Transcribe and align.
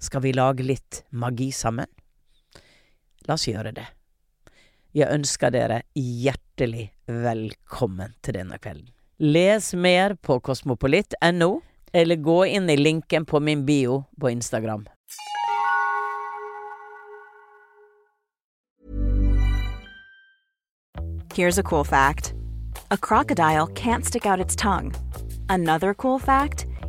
Skal 0.00 0.20
vi 0.20 0.32
lage 0.32 0.64
litt 0.64 1.04
magi 1.10 1.50
sammen? 1.52 1.86
La 3.28 3.36
oss 3.36 3.44
gjøre 3.48 3.74
det. 3.76 3.84
Jeg 4.96 5.12
ønsker 5.12 5.52
dere 5.52 5.82
hjertelig 5.94 6.88
velkommen 7.06 8.14
til 8.24 8.38
denne 8.40 8.56
kvelden. 8.58 8.88
Les 9.20 9.74
mer 9.76 10.16
på 10.16 10.38
kosmopolitt.no, 10.40 11.50
eller 11.92 12.16
gå 12.16 12.38
inn 12.48 12.72
i 12.72 12.78
linken 12.80 13.28
på 13.28 13.42
min 13.44 13.66
bio 13.68 14.06
på 14.16 14.32
Instagram. 14.32 14.88
Here's 21.34 21.58
a 21.58 21.62
cool 21.62 21.84
fact 21.84 22.34
a 22.90 22.96
crocodile 22.96 23.68
can't 23.68 24.04
stick 24.04 24.24
out 24.24 24.40
its 24.40 24.56
tongue. 24.56 24.92
Another 25.48 25.92
cool 25.94 26.18
fact 26.18 26.66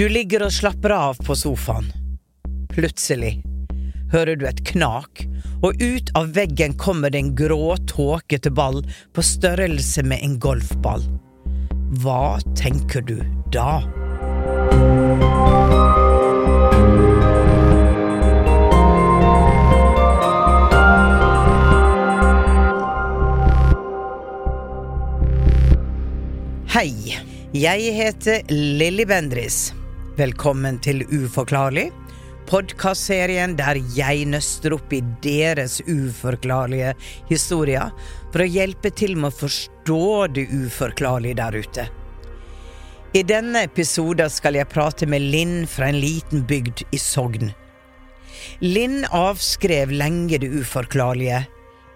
Du 0.00 0.06
ligger 0.08 0.46
og 0.46 0.52
slapper 0.56 0.94
av 0.96 1.18
på 1.20 1.34
sofaen. 1.36 1.90
Plutselig 2.72 3.34
hører 4.14 4.38
du 4.40 4.46
et 4.48 4.62
knak, 4.64 5.26
og 5.60 5.76
ut 5.76 6.08
av 6.16 6.30
veggen 6.32 6.72
kommer 6.80 7.12
det 7.12 7.20
en 7.20 7.34
grå, 7.36 7.74
tåkete 7.84 8.48
ball 8.48 8.78
på 9.12 9.20
størrelse 9.20 10.00
med 10.08 10.24
en 10.24 10.38
golfball. 10.40 11.04
Hva 12.00 12.38
tenker 12.56 13.04
du 13.04 13.18
da? 13.52 13.82
Hei, 26.72 26.88
jeg 27.52 27.92
heter 28.00 28.48
Lilly 28.48 29.04
Bendris. 29.04 29.60
Velkommen 30.18 30.80
til 30.82 31.04
Uforklarlig, 31.06 31.84
podkastserien 32.50 33.52
der 33.54 33.78
jeg 33.94 34.24
nøster 34.26 34.74
opp 34.74 34.90
i 34.90 34.98
deres 35.22 35.76
uforklarlige 35.86 36.96
historier 37.28 37.92
for 38.32 38.42
å 38.42 38.48
hjelpe 38.50 38.90
til 38.90 39.14
med 39.14 39.30
å 39.30 39.38
forstå 39.44 40.08
det 40.34 40.48
uforklarlige 40.50 41.38
der 41.38 41.58
ute. 41.62 41.84
I 43.14 43.22
denne 43.22 43.62
episoden 43.68 44.32
skal 44.34 44.58
jeg 44.58 44.68
prate 44.72 45.06
med 45.06 45.28
Linn 45.30 45.62
fra 45.70 45.92
en 45.92 46.00
liten 46.02 46.42
bygd 46.42 46.82
i 46.90 46.98
Sogn. 46.98 47.52
Linn 48.66 49.04
avskrev 49.14 49.94
lenge 49.94 50.40
det 50.42 50.50
uforklarlige, 50.50 51.44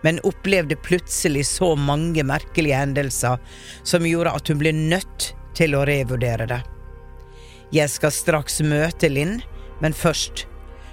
men 0.06 0.22
opplevde 0.22 0.78
plutselig 0.86 1.48
så 1.50 1.72
mange 1.75 2.22
merkelige 2.22 2.78
hendelser 2.78 3.42
som 3.82 4.06
gjorde 4.06 4.36
at 4.38 4.54
hun 4.54 4.62
ble 4.62 4.75
nødt 4.76 5.32
til 5.58 5.75
å 5.75 5.82
revurdere 5.91 6.46
det. 6.46 6.60
Jeg 7.74 7.90
skal 7.90 8.12
straks 8.14 8.60
møte 8.62 9.08
Linn, 9.10 9.40
men 9.82 9.96
først, 9.98 10.44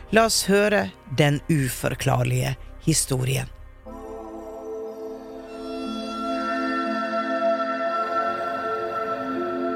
la 0.10 0.24
oss 0.26 0.48
høre 0.50 0.88
den 1.14 1.38
uforklarlige 1.46 2.56
historien. 2.82 3.52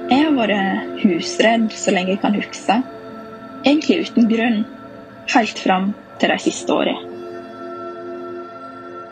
Jeg 0.09 0.23
har 0.23 0.33
vært 0.33 1.05
husredd 1.05 1.69
så 1.77 1.93
lenge 1.93 2.15
jeg 2.15 2.23
kan 2.25 2.41
huske. 2.41 2.81
Egentlig 3.61 4.01
uten 4.09 4.29
grunn, 4.33 4.59
helt 5.37 5.61
fram 5.61 5.91
til 6.17 6.33
de 6.33 6.41
siste 6.41 6.73
åra. 6.73 6.97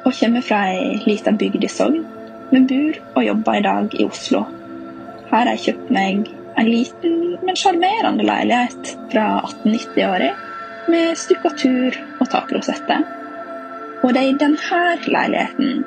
Og 0.01 0.13
kommer 0.17 0.41
fra 0.41 0.65
ei 0.73 1.01
lita 1.05 1.37
bygd 1.37 1.61
i 1.61 1.75
Sogn, 1.77 2.05
men 2.49 2.65
bor 2.65 3.03
og 3.19 3.25
jobber 3.29 3.61
i 3.61 3.67
dag 3.69 3.99
i 3.99 4.07
Oslo. 4.09 4.47
Her 5.29 5.43
har 5.43 5.53
jeg 5.53 5.67
kjøpt 5.67 5.93
meg 5.93 6.39
en 6.55 6.69
liten, 6.69 7.37
men 7.41 7.55
sjarmerende 7.55 8.25
leilighet 8.27 8.93
fra 9.11 9.25
1890-åra 9.41 10.31
med 10.91 11.17
stukkatur 11.17 11.97
og 12.19 12.29
takrosette. 12.29 12.99
Og 14.03 14.13
det 14.13 14.21
er 14.21 14.31
i 14.31 14.39
denne 14.39 14.83
leiligheten 15.07 15.83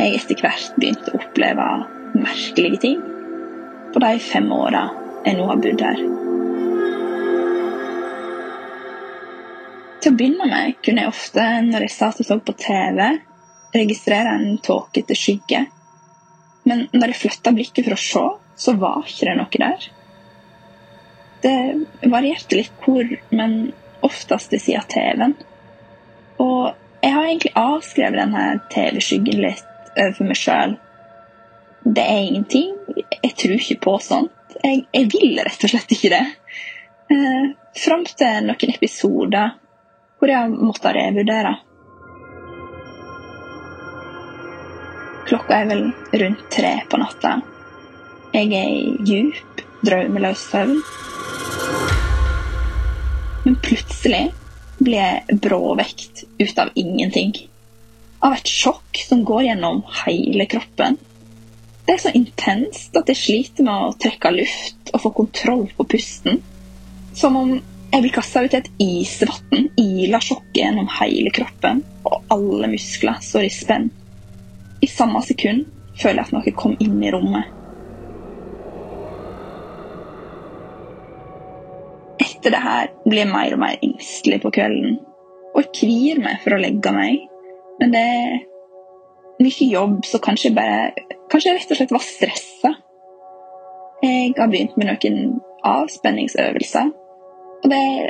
jeg 0.00 0.16
etter 0.16 0.40
hvert 0.40 0.76
begynte 0.80 1.12
å 1.12 1.20
oppleve 1.20 1.66
merkelige 2.16 2.80
ting 2.86 3.00
på 3.92 4.02
de 4.02 4.14
fem 4.22 4.48
åra 4.54 4.86
jeg 5.26 5.36
nå 5.36 5.46
har 5.50 5.60
bodd 5.60 5.84
her. 5.84 6.02
Til 10.00 10.14
å 10.14 10.16
begynne 10.16 10.48
med 10.48 10.78
kunne 10.80 11.04
jeg 11.04 11.12
ofte, 11.12 11.46
når 11.66 11.84
jeg 11.84 11.92
satt 11.92 12.22
og 12.22 12.28
så 12.30 12.38
på 12.40 12.56
TV, 12.56 13.02
registrere 13.76 14.38
en 14.38 14.56
tåkete 14.64 15.16
skygge. 15.18 15.66
Men 16.64 16.86
når 16.94 17.12
jeg 17.12 17.20
flytta 17.26 17.52
blikket 17.52 17.84
for 17.84 17.96
å 17.96 18.04
se, 18.04 18.26
så 18.64 18.76
var 18.80 19.04
ikke 19.04 19.28
det 19.28 19.36
noe 19.36 19.60
der. 19.60 19.90
Det 21.40 22.10
varierte 22.12 22.58
litt 22.58 22.84
hvor, 22.84 23.06
men 23.32 23.72
oftest 24.04 24.52
ved 24.52 24.62
siden 24.64 24.82
av 24.82 24.90
TV-en. 24.92 25.36
Og 26.40 26.64
jeg 27.00 27.14
har 27.14 27.26
egentlig 27.26 27.54
avskrevet 27.56 28.20
denne 28.20 28.44
TV-skyggen 28.72 29.40
litt 29.44 29.94
overfor 29.96 30.28
meg 30.28 30.40
sjøl. 30.40 30.76
Det 31.80 32.04
er 32.04 32.26
ingenting. 32.26 32.74
Jeg 33.22 33.32
tror 33.40 33.56
ikke 33.56 33.80
på 33.86 33.96
sånt. 34.04 34.36
Jeg, 34.60 34.84
jeg 34.92 35.08
vil 35.14 35.40
rett 35.40 35.64
og 35.64 35.72
slett 35.72 35.96
ikke 35.96 36.12
det. 36.12 36.24
Eh, 37.14 37.50
Fram 37.80 38.02
til 38.04 38.46
noen 38.48 38.72
episoder 38.74 39.52
hvor 40.18 40.28
jeg 40.28 40.36
har 40.36 40.50
måttet 40.50 40.96
revurdere. 40.96 41.52
Klokka 45.30 45.60
er 45.62 45.68
vel 45.70 45.84
rundt 46.22 46.42
tre 46.50 46.72
på 46.90 46.98
natta. 47.00 47.36
Jeg 48.34 48.50
er 48.58 48.72
i 48.74 48.96
djup, 49.06 49.62
drømmeløs 49.86 50.42
søvn. 50.50 50.82
Men 53.44 53.56
plutselig 53.62 54.30
blir 54.80 55.00
jeg 55.00 55.38
bråvekt 55.44 56.24
ut 56.38 56.58
av 56.58 56.72
ingenting. 56.74 57.32
Av 58.20 58.36
et 58.36 58.48
sjokk 58.48 59.00
som 59.06 59.24
går 59.24 59.46
gjennom 59.48 59.82
hele 60.04 60.46
kroppen. 60.50 60.98
Det 61.86 61.96
er 61.96 62.02
så 62.02 62.12
intenst 62.14 62.96
at 62.96 63.08
jeg 63.10 63.18
sliter 63.18 63.66
med 63.66 63.86
å 63.88 63.94
trekke 64.00 64.32
luft 64.34 64.92
og 64.92 65.04
få 65.04 65.12
kontroll 65.16 65.66
på 65.76 65.86
pusten. 65.94 66.40
Som 67.16 67.38
om 67.40 67.54
jeg 67.90 68.04
blir 68.04 68.14
kasta 68.14 68.44
ut 68.44 68.54
i 68.54 68.60
et 68.60 68.68
isvann, 68.84 69.70
iler 69.80 70.22
sjokket 70.22 70.60
gjennom 70.62 70.90
hele 71.00 71.32
kroppen, 71.34 71.80
og 72.06 72.28
alle 72.30 72.70
muskler 72.70 73.18
står 73.24 73.48
i 73.48 73.54
spenn. 73.54 73.88
I 74.80 74.88
samme 74.88 75.22
sekund 75.26 75.66
føler 75.98 76.20
jeg 76.20 76.28
at 76.28 76.36
noe 76.36 76.54
kom 76.56 76.76
inn 76.78 77.00
i 77.02 77.10
rommet. 77.12 77.50
Etter 82.40 82.54
det 82.54 82.60
her 82.64 82.86
blir 83.04 83.18
jeg 83.20 83.28
mer 83.28 83.52
og 83.52 83.60
mer 83.60 83.82
engstelig 83.84 84.38
på 84.40 84.48
kvelden, 84.56 84.94
og 85.52 85.58
jeg 85.60 85.72
kvier 85.76 86.20
meg 86.24 86.38
for 86.40 86.56
å 86.56 86.60
legge 86.62 86.92
meg, 86.96 87.26
Men 87.80 87.92
det 87.92 88.00
er 88.00 88.38
mye 89.40 89.66
jobb, 89.72 90.04
så 90.04 90.18
kanskje 90.20 90.48
jeg 90.48 90.56
bare 90.56 90.92
Kanskje 91.32 91.50
jeg 91.50 91.58
rett 91.58 91.70
og 91.70 91.78
slett 91.78 91.92
var 91.94 92.02
stressa. 92.04 92.70
Jeg 94.02 94.32
har 94.36 94.48
begynt 94.50 94.76
med 94.76 94.88
noen 94.88 95.18
avspenningsøvelser. 95.64 96.90
Og 97.62 97.68
det 97.70 97.78
er 97.78 98.08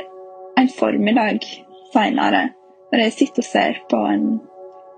en 0.59 0.71
formiddag 0.75 1.43
seinere, 1.93 2.41
når 2.91 3.03
jeg 3.03 3.15
sitter 3.17 3.43
og 3.43 3.47
ser 3.49 3.81
på 3.91 3.99
en 4.09 4.25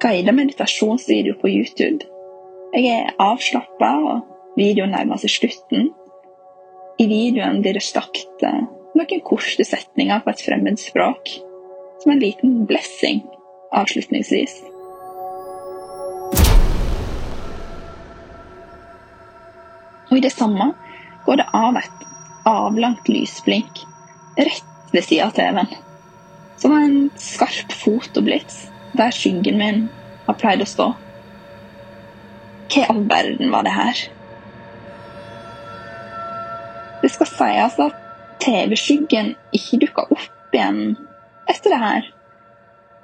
guida 0.01 0.31
meditasjonsvideo 0.31 1.35
på 1.41 1.51
YouTube. 1.51 2.05
Jeg 2.73 2.85
er 2.93 3.11
avslappa, 3.19 3.91
og 4.13 4.61
videoen 4.61 4.93
nærmer 4.95 5.19
seg 5.21 5.35
slutten. 5.35 5.91
I 7.01 7.09
videoen 7.09 7.61
blir 7.61 7.75
det 7.77 7.85
sagt 7.85 8.45
eh, 8.45 8.63
noen 8.97 9.23
korte 9.25 9.65
setninger 9.65 10.21
på 10.23 10.33
et 10.33 10.43
fremmed 10.45 10.79
språk, 10.81 11.31
som 12.03 12.13
en 12.13 12.21
liten 12.21 12.63
blessing 12.69 13.23
avslutningsvis. 13.73 14.59
Og 20.11 20.19
i 20.19 20.21
det 20.21 20.33
samme 20.33 20.69
går 21.25 21.41
det 21.41 21.47
av 21.57 21.79
et 21.79 22.05
avlangt 22.45 23.09
lysblink 23.09 23.81
rett 24.37 24.93
ved 24.93 25.07
sida 25.07 25.29
av 25.29 25.33
TV-en. 25.33 25.71
Som 26.61 26.75
en 26.77 26.97
skarp 27.17 27.73
fotoblits 27.73 28.67
der 28.93 29.15
skyggen 29.15 29.57
min 29.57 29.87
har 30.27 30.37
pleid 30.37 30.61
å 30.61 30.69
stå. 30.69 30.91
Hva 32.69 32.83
i 32.83 32.85
all 32.93 33.01
verden 33.09 33.49
var 33.53 33.65
det 33.65 33.73
her? 33.73 34.05
Det 37.01 37.09
skal 37.11 37.29
sies 37.33 37.81
at 37.81 38.02
TV-skyggen 38.43 39.33
ikke 39.55 39.79
dukka 39.85 40.07
opp 40.11 40.55
igjen 40.55 40.97
etter 41.49 41.73
det 41.73 41.81
her. 41.81 42.11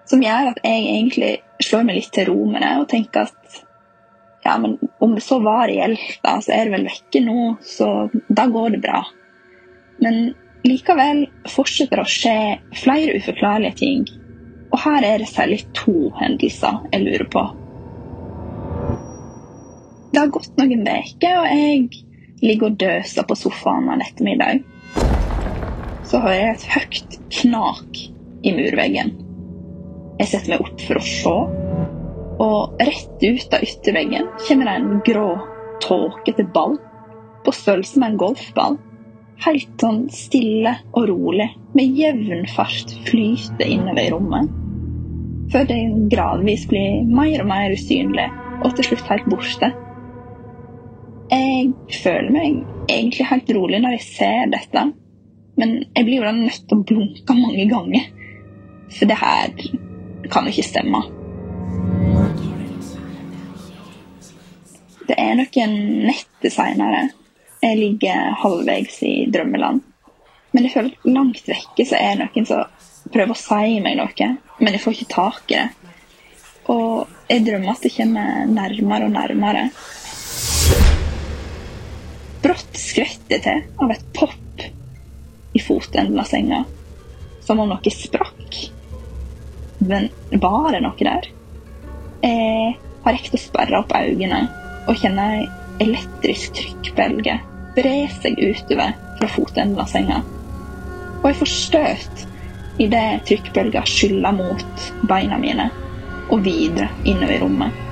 Som 0.10 0.24
gjør 0.26 0.52
at 0.52 0.62
jeg 0.66 0.86
egentlig 0.86 1.34
slår 1.64 1.86
meg 1.88 2.00
litt 2.00 2.14
til 2.16 2.30
ro 2.32 2.44
med 2.50 2.64
det 2.66 2.76
og 2.82 2.88
tenker 2.92 3.30
at 3.30 3.60
ja, 4.46 4.56
men 4.58 4.78
om 5.04 5.16
det 5.16 5.24
så 5.24 5.40
var 5.44 5.68
reelt, 5.68 6.20
da, 6.24 6.38
så 6.42 6.54
er 6.56 6.68
det 6.68 6.76
vel 6.78 6.88
vekke 6.88 7.22
nå, 7.26 7.42
så 7.64 8.10
da 8.32 8.48
går 8.50 8.76
det 8.76 8.84
bra. 8.86 9.02
Men 10.00 10.32
likevel 10.64 11.26
fortsetter 11.52 12.02
å 12.02 12.08
skje 12.08 12.38
flere 12.80 13.18
uforklarlige 13.20 13.80
ting. 13.82 14.06
Og 14.72 14.80
her 14.86 15.06
er 15.06 15.22
det 15.22 15.30
særlig 15.32 15.64
to 15.76 16.12
hendelser 16.22 16.80
jeg 16.94 17.04
lurer 17.04 17.28
på. 17.34 17.44
Det 20.10 20.22
har 20.24 20.32
gått 20.34 20.56
noen 20.58 20.88
uker, 20.88 21.42
og 21.44 21.48
jeg 21.52 21.84
ligger 22.42 22.72
og 22.72 22.80
døser 22.82 23.28
på 23.28 23.38
sofaen 23.38 23.92
en 23.94 24.04
ettermiddag. 24.06 24.64
Så 26.10 26.18
hører 26.24 26.40
jeg 26.40 26.54
et 26.56 26.70
høyt 26.74 27.18
knak 27.40 28.00
i 28.42 28.54
murveggen. 28.56 29.12
Jeg 30.20 30.32
setter 30.32 30.56
meg 30.56 30.64
opp 30.66 30.82
for 30.88 31.00
å 31.00 31.06
se 31.06 31.36
og 32.40 32.80
rett 32.80 33.24
ut 33.24 33.56
av 33.56 33.64
ytterveggen 33.68 34.30
kommer 34.46 34.70
det 34.70 34.76
en 34.80 35.02
grå, 35.06 35.32
tåkete 35.84 36.46
ball 36.56 36.78
på 37.44 37.54
størrelse 37.56 38.00
med 38.00 38.14
en 38.14 38.22
golfball. 38.22 38.78
Helt 39.44 39.84
sånn 39.84 40.06
stille 40.12 40.74
og 40.92 41.08
rolig, 41.12 41.48
med 41.76 42.00
jevn 42.00 42.48
fart 42.52 42.92
flyter 43.08 43.68
innover 43.68 44.02
i 44.02 44.14
rommet. 44.14 44.56
Før 45.54 45.68
det 45.70 45.80
gradvis 46.12 46.66
blir 46.70 47.06
mer 47.08 47.44
og 47.44 47.50
mer 47.52 47.76
usynlig, 47.76 48.28
og 48.64 48.74
til 48.76 48.90
slutt 48.90 49.12
helt 49.12 49.30
borte. 49.32 49.70
Jeg 51.30 51.70
føler 52.02 52.34
meg 52.34 52.60
egentlig 52.90 53.30
helt 53.30 53.54
rolig 53.56 53.80
når 53.84 53.98
jeg 53.98 54.08
ser 54.10 54.52
dette, 54.56 54.90
men 55.60 55.76
jeg 55.84 56.06
blir 56.08 56.22
jo 56.22 56.28
da 56.28 56.34
nødt 56.36 56.66
til 56.70 56.78
å 56.78 56.86
blunke 56.88 57.36
mange 57.36 57.66
ganger. 57.68 58.06
For 58.96 59.10
det 59.10 59.18
her 59.20 59.52
kan 60.32 60.48
jo 60.48 60.54
ikke 60.54 60.68
stemme. 60.70 61.02
Det 65.10 65.18
er 65.18 65.36
noen 65.36 65.76
netter 66.08 66.54
seinere. 66.54 67.10
Jeg 67.60 67.80
ligger 67.80 68.38
halvveis 68.40 69.02
i 69.04 69.14
drømmeland. 69.34 69.84
Men 70.54 70.66
jeg 70.66 70.74
føler 70.74 70.96
at 70.96 71.12
langt 71.12 71.50
vekke 71.50 71.86
så 71.86 72.00
er 72.00 72.16
det 72.16 72.30
noen 72.30 72.48
som 72.48 73.12
prøver 73.12 73.36
å 73.36 73.42
si 73.42 73.80
meg 73.84 74.00
noe, 74.00 74.30
men 74.60 74.76
jeg 74.76 74.82
får 74.84 74.96
ikke 74.96 75.14
tak 75.14 75.54
i 75.54 75.58
det. 75.58 75.68
Og 76.70 77.10
jeg 77.30 77.44
drømmer 77.46 77.74
at 77.74 77.84
det 77.84 77.92
kommer 77.96 78.50
nærmere 78.50 79.08
og 79.10 79.16
nærmere. 79.16 79.64
Brått 82.44 82.78
skvetter 82.80 83.36
jeg 83.36 83.44
til 83.44 83.66
av 83.84 83.94
et 83.96 84.06
pop 84.16 84.68
i 85.60 85.64
fotenden 85.64 86.20
av 86.20 86.30
senga. 86.30 86.64
Som 87.46 87.62
om 87.62 87.70
noe 87.72 87.94
sprakk. 87.94 88.64
Men 89.80 90.10
var 90.42 90.72
det 90.74 90.82
noe 90.86 91.08
der? 91.12 91.30
Jeg 92.24 92.74
har 93.06 93.16
rekt 93.16 93.36
å 93.36 93.42
sperre 93.42 93.80
opp 93.84 93.94
øynene 93.96 94.42
og 94.90 94.98
kjenner 95.00 95.40
ei 95.40 95.46
elektrisk 95.84 96.58
trykkbølge 96.58 97.38
bre 97.78 98.08
seg 98.20 98.40
utover 98.42 98.96
fra 99.20 99.30
fotenden 99.32 99.80
av 99.80 99.88
senga. 99.92 100.20
Og 101.20 101.30
jeg 101.30 101.40
får 101.42 101.52
støt 101.54 102.26
idet 102.80 103.22
trykkbølga 103.28 103.84
skyller 103.88 104.36
mot 104.36 104.90
beina 105.08 105.40
mine 105.40 105.70
og 106.30 106.44
videre 106.46 106.90
innover 107.08 107.44
rommet. 107.44 107.86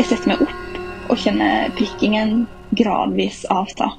Jeg 0.00 0.10
setter 0.10 0.32
meg 0.32 0.44
opp 0.44 1.10
og 1.12 1.20
kjenner 1.20 1.72
prikkingen 1.76 2.46
gradvis 2.76 3.42
avta. 3.52 3.92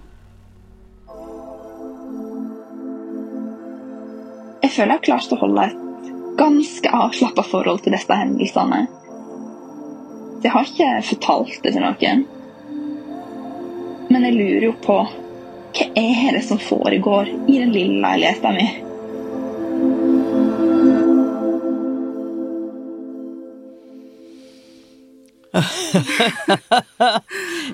Jeg 4.74 4.80
føler 4.80 4.96
jeg 4.96 4.98
har 4.98 5.06
klart 5.06 5.34
å 5.36 5.38
holde 5.38 5.64
et 5.70 6.38
ganske 6.40 6.92
avslappa 6.98 7.44
forhold 7.46 7.84
til 7.86 7.94
disse 7.94 8.16
hendelsene 8.18 8.80
jeg 10.44 10.52
har 10.52 10.66
ikke 10.68 10.88
fortalt 11.08 11.60
det 11.64 11.72
til 11.72 11.84
noen. 11.86 12.24
Men 14.12 14.26
jeg 14.28 14.36
lurer 14.36 14.66
jo 14.66 14.72
på 14.84 14.98
hva 15.74 15.86
er 15.98 16.36
det 16.36 16.42
som 16.46 16.60
foregår 16.60 17.30
i 17.48 17.60
den 17.62 17.72
lille 17.72 18.02
leiligheten 18.04 18.58
min? 18.58 18.93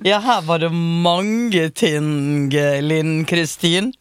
Ja, 0.09 0.19
her 0.19 0.41
var 0.47 0.59
det 0.59 0.71
mange 0.73 1.69
ting, 1.71 2.51
Linn 2.83 3.25
Kristin. 3.29 3.93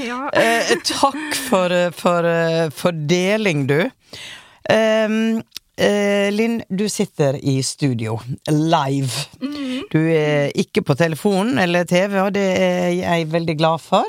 Ja. 0.00 0.30
eh, 0.34 0.74
takk 0.86 1.36
for, 1.48 1.70
for, 1.94 2.28
for, 2.74 2.92
deling, 2.92 3.66
du. 3.70 3.90
Um, 4.70 5.42
Eh, 5.80 6.28
Linn, 6.32 6.62
du 6.68 6.88
sitter 6.88 7.38
i 7.44 7.62
studio 7.62 8.18
live. 8.50 9.12
Mm. 9.40 9.86
Du 9.90 10.00
er 10.12 10.50
ikke 10.60 10.82
på 10.84 10.96
telefonen 10.98 11.56
eller 11.62 11.86
TV, 11.88 12.18
og 12.20 12.34
det 12.36 12.48
er 12.52 12.90
jeg 12.98 13.30
veldig 13.32 13.54
glad 13.56 13.80
for. 13.80 14.04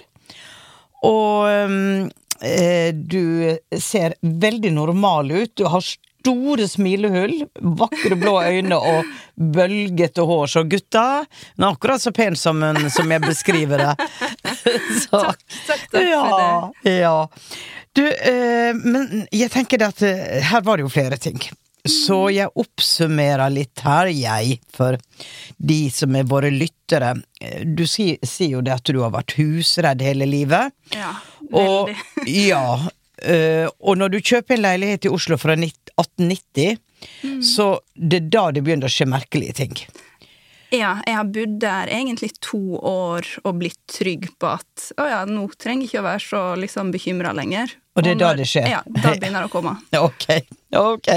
Og 1.07 1.47
eh, 2.43 2.91
du 2.91 3.55
ser 3.79 4.17
veldig 4.19 4.73
normal 4.75 5.31
ut. 5.31 5.53
Du 5.55 5.63
har 5.71 5.85
store 6.21 6.67
smilehull, 6.69 7.45
vakre 7.81 8.17
blå 8.19 8.37
øyne 8.45 8.77
og 8.77 9.09
bølgete 9.35 10.25
hår. 10.27 10.47
Så 10.47 10.63
gutta 10.69 11.25
Hun 11.57 11.65
er 11.65 11.71
akkurat 11.71 12.01
så 12.01 12.13
pen 12.15 12.37
som, 12.37 12.61
som 12.93 13.11
jeg 13.11 13.23
beskriver 13.25 13.85
det. 13.85 14.09
så, 15.03 15.23
takk, 15.25 15.45
takk, 15.67 15.87
takk 15.91 16.05
ja, 16.05 16.21
for 16.21 16.37
det. 16.37 16.95
Ja. 17.01 17.15
Du, 17.97 18.05
eh, 18.07 18.77
men 18.77 19.25
jeg 19.35 19.51
tenker 19.51 19.83
at 19.89 20.05
eh, 20.05 20.39
her 20.47 20.63
var 20.63 20.79
det 20.79 20.87
jo 20.87 20.93
flere 20.93 21.17
ting. 21.19 21.41
Så 21.87 22.27
jeg 22.29 22.51
oppsummerer 22.61 23.49
litt 23.49 23.81
her, 23.81 24.11
jeg, 24.13 24.59
for 24.69 24.99
de 25.57 25.79
som 25.93 26.13
er 26.15 26.27
våre 26.29 26.51
lyttere. 26.53 27.15
Du 27.65 27.87
sier, 27.89 28.21
sier 28.21 28.59
jo 28.59 28.61
det 28.65 28.75
at 28.75 28.91
du 28.91 29.01
har 29.01 29.13
vært 29.15 29.33
husredd 29.39 30.03
hele 30.05 30.27
livet. 30.29 30.75
Ja, 30.93 31.15
veldig. 31.49 31.63
Og, 31.65 32.29
ja, 32.29 32.65
øh, 33.25 33.67
og 33.79 33.99
når 34.01 34.13
du 34.13 34.19
kjøper 34.21 34.57
en 34.57 34.65
leilighet 34.65 35.07
i 35.07 35.13
Oslo 35.13 35.37
fra 35.41 35.57
1890, 35.57 36.79
mm. 37.23 37.41
så 37.45 37.73
det 37.95 38.23
er 38.23 38.31
da 38.33 38.45
det 38.55 38.65
begynner 38.65 38.89
å 38.89 38.93
skje 38.93 39.09
merkelige 39.09 39.59
ting. 39.63 39.75
Ja, 40.71 40.95
jeg 41.03 41.17
har 41.17 41.27
bodd 41.27 41.57
der 41.59 41.89
egentlig 41.91 42.29
to 42.39 42.77
år 42.79 43.27
og 43.43 43.57
blitt 43.59 43.79
trygg 43.91 44.29
på 44.39 44.53
at 44.53 44.91
å 44.95 45.07
ja, 45.09 45.19
nå 45.27 45.43
trenger 45.59 45.83
jeg 45.83 45.89
ikke 45.89 46.03
å 46.03 46.05
være 46.05 46.23
så 46.23 46.43
liksom 46.61 46.93
bekymra 46.93 47.33
lenger. 47.35 47.73
Og 47.91 48.05
det 48.05 48.13
er 48.13 48.15
og 48.15 48.21
når, 48.21 48.23
da 48.23 48.39
det 48.39 48.45
skjer? 48.47 48.67
Ja, 48.71 48.79
da 48.87 49.11
begynner 49.19 49.43
det 49.43 49.49
å 49.49 49.51
komme. 49.51 49.73
ok, 50.07 50.27
ok. 50.79 51.09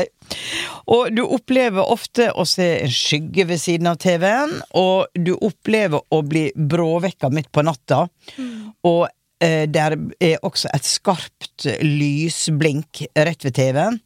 Og 0.90 1.14
du 1.14 1.22
opplever 1.22 1.86
ofte 1.86 2.32
å 2.34 2.46
se 2.50 2.66
en 2.80 2.94
skygge 2.94 3.46
ved 3.46 3.62
siden 3.62 3.92
av 3.92 4.00
TV-en, 4.02 4.56
og 4.80 5.14
du 5.14 5.36
opplever 5.36 6.02
å 6.10 6.22
bli 6.26 6.48
bråvekka 6.58 7.30
midt 7.30 7.52
på 7.54 7.62
natta. 7.62 8.08
Mm. 8.34 8.72
Og 8.90 9.06
der 9.44 9.96
er 10.24 10.44
også 10.46 10.70
et 10.72 10.86
skarpt 10.88 11.66
lysblink 11.84 13.02
rett 13.12 13.44
ved 13.44 13.56
TV-en. 13.58 13.98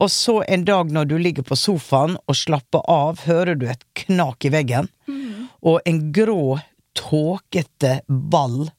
Og 0.00 0.10
så 0.10 0.40
en 0.48 0.64
dag 0.64 0.92
når 0.92 1.04
du 1.04 1.16
ligger 1.20 1.44
på 1.44 1.56
sofaen 1.56 2.16
og 2.24 2.36
slapper 2.36 2.84
av, 2.88 3.20
hører 3.28 3.58
du 3.60 3.66
et 3.68 3.82
knak 4.06 4.44
i 4.48 4.52
veggen, 4.52 4.88
mm. 5.08 5.48
og 5.60 5.80
en 5.84 6.00
grå, 6.16 6.58
tåkete 6.96 8.00
ball 8.08 8.70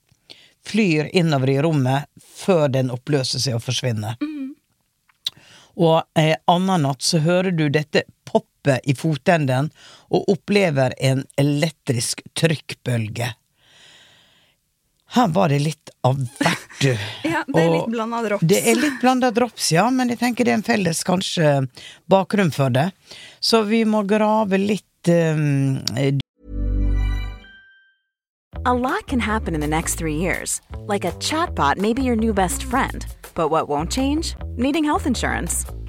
flyr 0.65 1.09
innover 1.13 1.53
i 1.53 1.59
rommet 1.61 2.09
før 2.21 2.67
den 2.73 2.91
oppløser 2.93 3.41
seg 3.41 3.57
og 3.57 3.65
forsvinner. 3.65 4.17
Mm. 4.21 4.39
og 5.81 6.03
eh, 6.19 6.35
annen 6.51 6.83
natt 6.83 7.05
så 7.05 7.21
hører 7.23 7.53
du 7.55 7.69
dette 7.69 8.03
poppe 8.27 8.79
i 8.83 8.93
fotenden 8.97 9.69
og 10.11 10.27
opplever 10.29 10.93
en 10.99 11.23
elektrisk 11.39 12.21
trykkbølge. 12.37 13.31
Her 15.13 15.27
var 15.27 15.49
det 15.49 15.59
litt 15.59 15.89
av 16.07 16.15
hvert, 16.39 16.81
du. 16.81 16.91
Ja, 17.27 17.43
det 17.47 17.59
er 17.59 17.67
Og 17.67 17.73
litt 17.75 17.91
blanda 17.91 18.21
drops. 18.23 18.45
Det 18.47 18.61
er 18.63 18.77
litt 18.79 19.01
blanda 19.01 19.31
drops, 19.35 19.71
ja, 19.73 19.89
men 19.91 20.07
jeg 20.13 20.21
tenker 20.21 20.47
det 20.47 20.53
er 20.53 20.59
en 20.61 20.63
felles 20.63 21.03
kanskje 21.03 21.49
bakgrunn 22.07 22.53
for 22.55 22.71
det. 22.71 22.91
Så 23.43 23.65
vi 23.67 23.83
må 23.83 24.05
grave 24.07 24.55
litt 24.61 25.11
um, 25.11 25.67
A 28.63 28.73
lot 28.73 29.07
can 29.07 29.19
happen 29.19 29.55
in 29.55 29.59
the 29.59 29.67
next 29.67 29.95
three 29.95 30.15
years. 30.15 30.61
Like 30.87 31.03
a 31.03 31.11
chatbot 31.19 31.77
may 31.77 31.93
be 31.93 32.03
your 32.03 32.15
new 32.15 32.33
best 32.33 32.63
friend. 32.63 33.05
But 33.35 33.49
what 33.49 33.67
won't 33.67 33.91
change? 33.91 34.35
Needing 34.55 34.85
health 34.85 35.07
insurance. 35.07 35.65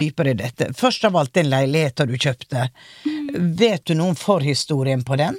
Dypere 0.00 0.32
i 0.34 0.38
dette. 0.38 0.70
Først 0.76 1.04
av 1.08 1.16
alt 1.16 1.34
den 1.36 1.50
leiligheten 1.50 2.10
du 2.10 2.16
kjøpte. 2.16 2.68
Vet 3.34 3.86
du 3.86 3.96
noe 3.96 4.14
om 4.14 4.18
forhistorien 4.18 5.04
på 5.06 5.18
den? 5.20 5.38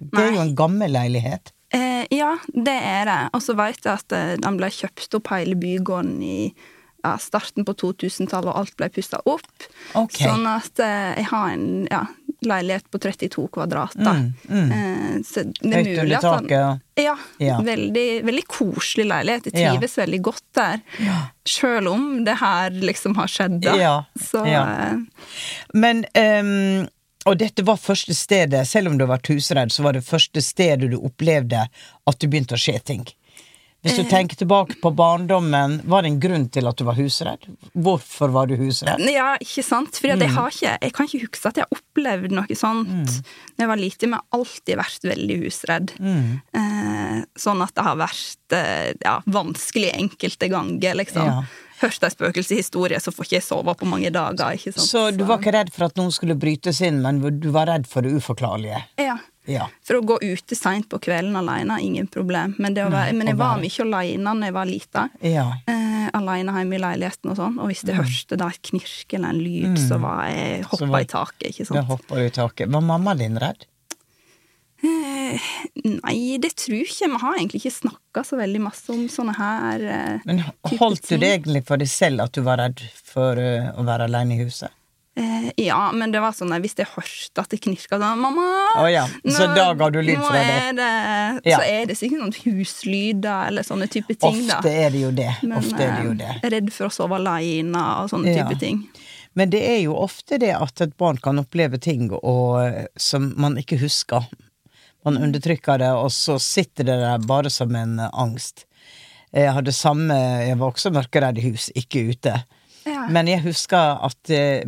Det 0.00 0.22
er 0.22 0.36
jo 0.36 0.44
en 0.44 0.56
gammel 0.56 0.94
leilighet. 0.96 1.52
Eh, 1.74 2.06
ja, 2.10 2.34
det 2.50 2.74
er 2.74 3.06
det. 3.06 3.20
Og 3.36 3.42
så 3.44 3.54
vet 3.58 3.84
jeg 3.84 3.92
at 3.92 4.14
eh, 4.16 4.36
den 4.40 4.58
ble 4.58 4.70
kjøpt 4.74 5.18
opp 5.18 5.30
hele 5.34 5.58
bygården 5.60 6.16
i 6.24 6.38
ja, 7.04 7.14
starten 7.20 7.64
på 7.64 7.74
2000-tallet, 7.80 8.50
og 8.50 8.62
alt 8.62 8.76
ble 8.78 8.90
pussa 8.92 9.20
opp. 9.24 9.68
Okay. 9.94 10.26
Sånn 10.26 10.48
at 10.50 10.82
eh, 10.82 11.12
jeg 11.20 11.28
har 11.30 11.52
en 11.54 11.68
ja, 11.90 12.02
leilighet 12.46 12.86
på 12.90 12.98
32 13.02 13.48
kvadrat. 13.52 13.92
Da. 13.94 14.12
Mm, 14.48 15.24
så 15.26 15.44
det 15.60 15.74
er 15.74 15.84
mulig 15.84 16.16
at 16.16 16.22
han- 16.24 16.48
Ja. 16.96 17.16
Ja. 17.38 17.58
Veldig, 17.60 18.22
veldig 18.24 18.44
koselig 18.48 19.06
leilighet. 19.08 19.44
Jeg 19.52 19.62
Ja. 19.62 19.72
trives 19.74 19.96
veldig 19.98 20.20
godt 20.22 20.42
der. 20.54 20.80
Sjøl 21.46 21.88
om 21.88 22.24
det 22.24 22.36
her 22.40 22.70
liksom 22.70 23.14
har 23.16 23.26
skjedd, 23.26 23.60
da. 23.62 23.76
Ja, 23.76 24.04
Så 24.18 24.46
ja. 24.46 24.64
eh, 24.92 24.96
Men 25.74 26.04
um, 26.14 26.88
Og 27.26 27.36
dette 27.38 27.62
var 27.62 27.76
første 27.76 28.14
stedet, 28.16 28.66
selv 28.66 28.88
om 28.88 28.96
du 28.98 29.04
har 29.06 29.18
vært 29.18 29.28
husredd, 29.28 29.68
så 29.70 29.82
var 29.82 29.92
det 29.92 30.00
første 30.06 30.40
stedet 30.40 30.90
du 30.90 30.96
opplevde 30.98 31.66
at 32.06 32.18
det 32.18 32.30
begynte 32.30 32.56
å 32.56 32.58
skje 32.58 32.82
ting. 32.82 33.04
Hvis 33.82 33.96
Eh. 33.98 34.02
du 34.04 34.10
tenker 34.10 34.36
tilbake 34.36 34.74
på 34.82 34.90
barndommen, 34.94 35.80
var 35.88 36.02
det 36.02 36.10
en 36.10 36.20
grunn 36.20 36.48
til 36.52 36.66
at 36.68 36.76
du 36.76 36.84
var 36.84 36.94
husredd? 36.98 37.46
Hvorfor 37.74 38.30
var 38.30 38.46
du 38.46 38.56
husredd? 38.60 39.00
Ja, 39.08 39.36
ikke 39.40 39.64
sant? 39.64 39.96
For 39.96 40.08
Mm. 40.08 40.20
jeg, 40.20 40.28
ikke, 40.30 40.78
jeg 40.82 40.92
kan 40.92 41.06
ikke 41.06 41.20
huske 41.24 41.46
at 41.48 41.56
jeg 41.56 41.64
har 41.64 41.78
opplevd 41.78 42.30
noe 42.36 42.54
sånt 42.54 43.22
da 43.56 43.64
jeg 43.64 43.68
var 43.68 43.76
liten, 43.80 44.10
men 44.10 44.20
jeg 44.20 44.24
har 44.32 44.38
alltid 44.40 44.76
vært 44.76 45.08
veldig 45.16 45.38
husredd. 45.44 45.94
Mm. 45.98 46.42
Eh, 46.54 47.24
sånn 47.38 47.62
at 47.62 47.74
det 47.74 47.84
har 47.84 47.96
vært 47.96 48.36
eh, 48.52 48.92
ja, 49.04 49.20
vanskelig 49.26 49.94
enkelte 49.94 50.50
ganger, 50.50 50.94
liksom. 51.00 51.24
Ja. 51.24 51.42
Hørte 51.80 52.10
jeg 52.10 52.12
spøkelseshistorie, 52.18 53.00
så 53.00 53.08
får 53.10 53.24
ikke 53.24 53.38
jeg 53.38 53.42
sove 53.48 53.72
på 53.74 53.86
mange 53.88 54.10
dager. 54.12 54.52
ikke 54.52 54.74
sant? 54.74 54.86
Så 54.86 55.16
du 55.16 55.24
var 55.24 55.38
ikke 55.38 55.54
redd 55.54 55.72
for 55.72 55.84
at 55.86 55.94
noen 55.96 56.12
skulle 56.12 56.36
brytes 56.36 56.82
inn, 56.82 57.00
men 57.00 57.22
du 57.40 57.50
var 57.50 57.66
redd 57.72 57.86
for 57.88 58.02
det 58.02 58.12
uforklarlige? 58.12 58.82
Ja. 58.98 59.16
Ja. 59.50 59.66
For 59.86 59.98
å 59.98 60.04
gå 60.06 60.16
ute 60.22 60.56
seint 60.58 60.86
på 60.92 61.00
kvelden 61.02 61.34
alene, 61.40 61.80
ingen 61.82 62.06
problem. 62.06 62.54
Men, 62.58 62.74
være, 62.78 63.12
men 63.18 63.26
jeg 63.32 63.36
var 63.40 63.56
være- 63.58 63.64
mye 63.66 63.86
alene 63.86 64.34
når 64.38 64.48
jeg 64.50 64.56
var 64.56 64.70
lita. 64.70 65.08
Ja. 65.26 65.46
Eh, 65.66 66.06
alene 66.14 66.54
hjemme 66.56 66.78
i 66.78 66.82
leiligheten 66.84 67.30
og 67.32 67.36
sånn. 67.40 67.58
Og 67.60 67.68
hvis 67.70 67.82
jeg 67.86 67.98
hørte 67.98 68.38
da 68.40 68.48
et 68.54 68.62
knirk 68.70 69.14
eller 69.18 69.34
en 69.34 69.42
lyd, 69.42 69.76
så 69.78 69.98
var 70.00 70.24
jeg 70.30 70.60
Mm. 70.62 70.70
Hoppa 70.70 70.86
var- 70.94 71.00
i 71.00 71.10
taket. 71.10 71.48
ikke 71.50 71.66
sant? 71.66 71.86
hoppa 71.86 72.22
i 72.24 72.30
taket. 72.30 72.70
Var 72.70 72.80
mamma 72.80 73.14
din 73.18 73.36
redd? 73.38 73.66
Eh, 74.82 75.38
nei, 75.84 76.38
det 76.40 76.54
tror 76.56 76.78
jeg 76.78 76.86
ikke. 76.88 77.08
Vi 77.12 77.18
har 77.20 77.34
egentlig 77.36 77.60
ikke 77.60 77.74
snakka 77.82 78.22
så 78.24 78.38
veldig 78.40 78.60
masse 78.64 78.88
om 78.94 79.02
sånne 79.12 79.34
her 79.36 79.82
eh, 79.84 80.18
Men 80.24 80.40
holdt 80.80 81.04
du 81.08 81.18
det 81.20 81.28
egentlig 81.44 81.66
for 81.68 81.76
deg 81.76 81.90
selv 81.92 82.24
at 82.24 82.32
du 82.32 82.40
var 82.46 82.56
redd 82.62 82.80
for 82.96 83.36
uh, 83.36 83.72
å 83.76 83.84
være 83.84 84.06
alene 84.08 84.38
i 84.38 84.44
huset? 84.44 84.72
Eh, 85.20 85.50
ja, 85.66 85.78
men 85.92 86.12
det 86.14 86.20
var 86.24 86.32
sånn 86.32 86.52
hvis 86.62 86.74
jeg 86.78 86.88
hørte 86.94 87.42
at 87.42 87.50
det 87.52 87.58
knirka 87.60 87.98
sånn 88.00 88.20
'Mamma!' 88.22 88.80
Oh, 88.80 88.86
ja, 88.88 89.02
så 89.28 89.48
da 89.54 89.66
ga 89.76 89.90
du 89.92 89.98
lyd 90.00 90.16
fra 90.22 90.38
deg. 90.40 90.76
det, 90.80 91.50
Ja. 91.50 91.58
Så 91.58 91.66
er 91.68 91.86
det 91.90 91.96
sikkert 91.98 92.20
noen 92.22 92.36
huslyder 92.44 93.46
eller 93.48 93.62
sånne 93.66 93.88
type 93.90 94.14
ting, 94.18 94.46
da. 94.48 94.58
Ofte 94.60 94.72
er 94.72 94.90
det 94.90 95.00
jo 95.02 95.10
det. 95.10 95.30
Men 95.42 95.58
Ofte 95.58 95.80
er 95.84 95.96
det 95.96 96.04
jo 96.04 96.12
eh, 96.12 96.40
det. 96.40 96.50
redd 96.52 96.72
for 96.72 96.86
å 96.88 96.92
sove 96.94 97.16
alene 97.20 97.82
og 98.02 98.10
sånne 98.10 98.34
Ja. 98.34 98.44
type 98.48 98.58
ting. 98.60 98.88
Men 99.34 99.50
det 99.50 99.60
er 99.62 99.82
jo 99.84 99.94
ofte 99.94 100.38
det 100.40 100.54
at 100.56 100.80
et 100.80 100.96
barn 100.96 101.16
kan 101.16 101.38
oppleve 101.38 101.78
ting 101.80 102.10
og, 102.10 102.86
som 102.96 103.32
man 103.36 103.56
ikke 103.56 103.78
husker. 103.78 104.26
Man 105.04 105.16
undertrykker 105.16 105.78
det, 105.78 105.90
og 105.96 106.10
så 106.10 106.38
sitter 106.40 106.84
det 106.84 106.96
der 107.00 107.18
bare 107.18 107.50
som 107.50 107.74
en 107.76 107.98
eh, 108.00 108.08
angst. 108.12 108.64
Jeg 109.32 109.52
hadde 109.54 109.70
samme 109.72 110.12
Jeg 110.48 110.58
var 110.58 110.72
også 110.72 110.90
mørkeredd 110.90 111.38
i 111.38 111.50
hus, 111.50 111.70
ikke 111.76 112.08
ute. 112.10 112.44
Ja. 112.86 113.06
Men 113.08 113.26
jeg 113.28 113.42
husker 113.44 113.98
at 114.02 114.30
eh, 114.30 114.64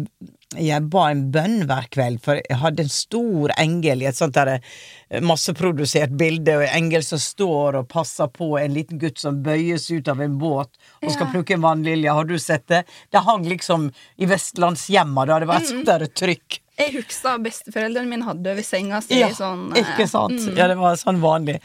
jeg 0.61 0.89
ba 0.93 1.07
en 1.11 1.27
bønn 1.35 1.63
hver 1.69 1.87
kveld, 1.93 2.21
for 2.25 2.41
jeg 2.41 2.59
hadde 2.61 2.85
en 2.85 2.93
stor 2.93 3.53
engel 3.61 4.03
i 4.05 4.09
et 4.11 4.19
sånt 4.19 4.37
der 4.37 4.55
eh, 4.57 5.21
masseprodusert 5.25 6.15
bilde, 6.19 6.57
og 6.59 6.67
en 6.67 6.77
engel 6.81 7.05
som 7.07 7.21
står 7.23 7.81
og 7.81 7.89
passer 7.93 8.31
på 8.33 8.55
en 8.61 8.75
liten 8.77 9.01
gutt 9.03 9.23
som 9.23 9.43
bøyes 9.45 9.89
ut 9.93 10.11
av 10.13 10.23
en 10.25 10.39
båt 10.41 10.73
og 11.03 11.15
skal 11.15 11.31
plukke 11.33 11.57
en 11.57 11.65
vannlilje. 11.65 12.19
Har 12.19 12.29
du 12.29 12.37
sett 12.41 12.67
det? 12.73 12.85
Det 13.13 13.25
hang 13.27 13.47
liksom 13.49 13.91
i 14.17 14.29
vestlandshjemma, 14.31 15.27
da. 15.29 15.41
Det 15.43 15.51
var 15.51 15.63
et 15.63 15.73
sånt 15.73 15.89
der 15.89 16.07
trykk. 16.11 16.63
Jeg 16.81 16.95
husker 16.95 17.41
besteforeldrene 17.45 18.09
mine 18.09 18.25
hadde 18.25 18.55
over 18.55 18.65
senga 18.65 19.03
si 19.05 19.19
Ja, 19.21 19.29
sånn 19.37 19.69
eh, 19.77 19.83
ikke 19.85 20.07
sant? 20.09 20.41
Ja, 20.57 20.71
det 20.71 20.79
var 20.81 20.97
sånn 21.01 21.21
vanlig. 21.23 21.59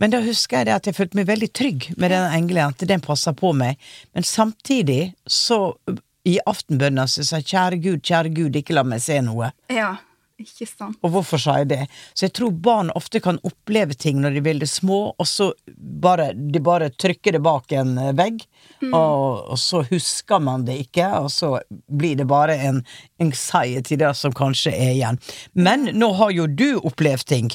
Men 0.00 0.14
da 0.14 0.22
husker 0.24 0.62
jeg 0.62 0.70
det 0.70 0.78
at 0.78 0.88
jeg 0.88 0.96
følte 0.96 1.20
meg 1.20 1.28
veldig 1.28 1.50
trygg 1.52 1.90
med 2.00 2.14
den 2.14 2.24
engelen, 2.30 2.72
at 2.72 2.88
den 2.88 3.04
passer 3.04 3.36
på 3.36 3.52
meg. 3.56 3.76
Men 4.16 4.26
samtidig 4.26 5.12
så, 5.28 5.76
i 6.24 6.38
aftenbønna, 6.48 7.06
så 7.10 7.24
sa 7.26 7.42
kjære 7.44 7.82
Gud, 7.84 8.02
kjære 8.04 8.32
Gud, 8.34 8.56
ikke 8.56 8.76
la 8.76 8.84
meg 8.86 9.02
se 9.04 9.20
noe. 9.24 9.50
Ja, 9.72 9.94
ikke 10.40 10.66
sant. 10.66 10.98
Og 11.04 11.12
hvorfor 11.14 11.38
sa 11.38 11.58
jeg 11.60 11.68
det? 11.70 11.80
Så 12.16 12.26
jeg 12.26 12.34
tror 12.34 12.54
barn 12.64 12.90
ofte 12.98 13.20
kan 13.22 13.38
oppleve 13.46 13.94
ting 13.94 14.18
når 14.22 14.34
de 14.34 14.40
er 14.40 14.46
veldig 14.48 14.68
små, 14.70 15.00
og 15.14 15.28
så 15.28 15.50
bare, 15.76 16.32
de 16.34 16.62
bare 16.64 16.90
trykker 16.90 17.36
det 17.36 17.42
bak 17.44 17.74
en 17.76 17.94
vegg, 18.16 18.16
vegg, 18.24 18.46
og, 18.90 19.52
og 19.54 19.60
så 19.60 19.84
husker 19.90 20.42
man 20.42 20.66
det 20.66 20.78
ikke, 20.86 21.06
og 21.20 21.30
så 21.32 21.58
blir 21.86 22.16
det 22.18 22.26
bare 22.30 22.56
en 22.56 22.82
anxiety 23.22 23.98
der 24.00 24.16
som 24.16 24.34
kanskje 24.34 24.74
er 24.74 24.94
igjen. 24.96 25.20
Men 25.54 25.90
nå 25.94 26.12
har 26.18 26.34
jo 26.34 26.48
du 26.50 26.80
opplevd 26.82 27.28
ting. 27.30 27.52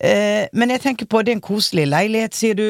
Eh, 0.00 0.46
men 0.52 0.70
jeg 0.70 0.82
tenker 0.84 1.08
på, 1.10 1.20
det 1.26 1.32
er 1.32 1.38
en 1.38 1.42
koselig 1.42 1.84
leilighet, 1.90 2.36
sier 2.38 2.54
du. 2.54 2.66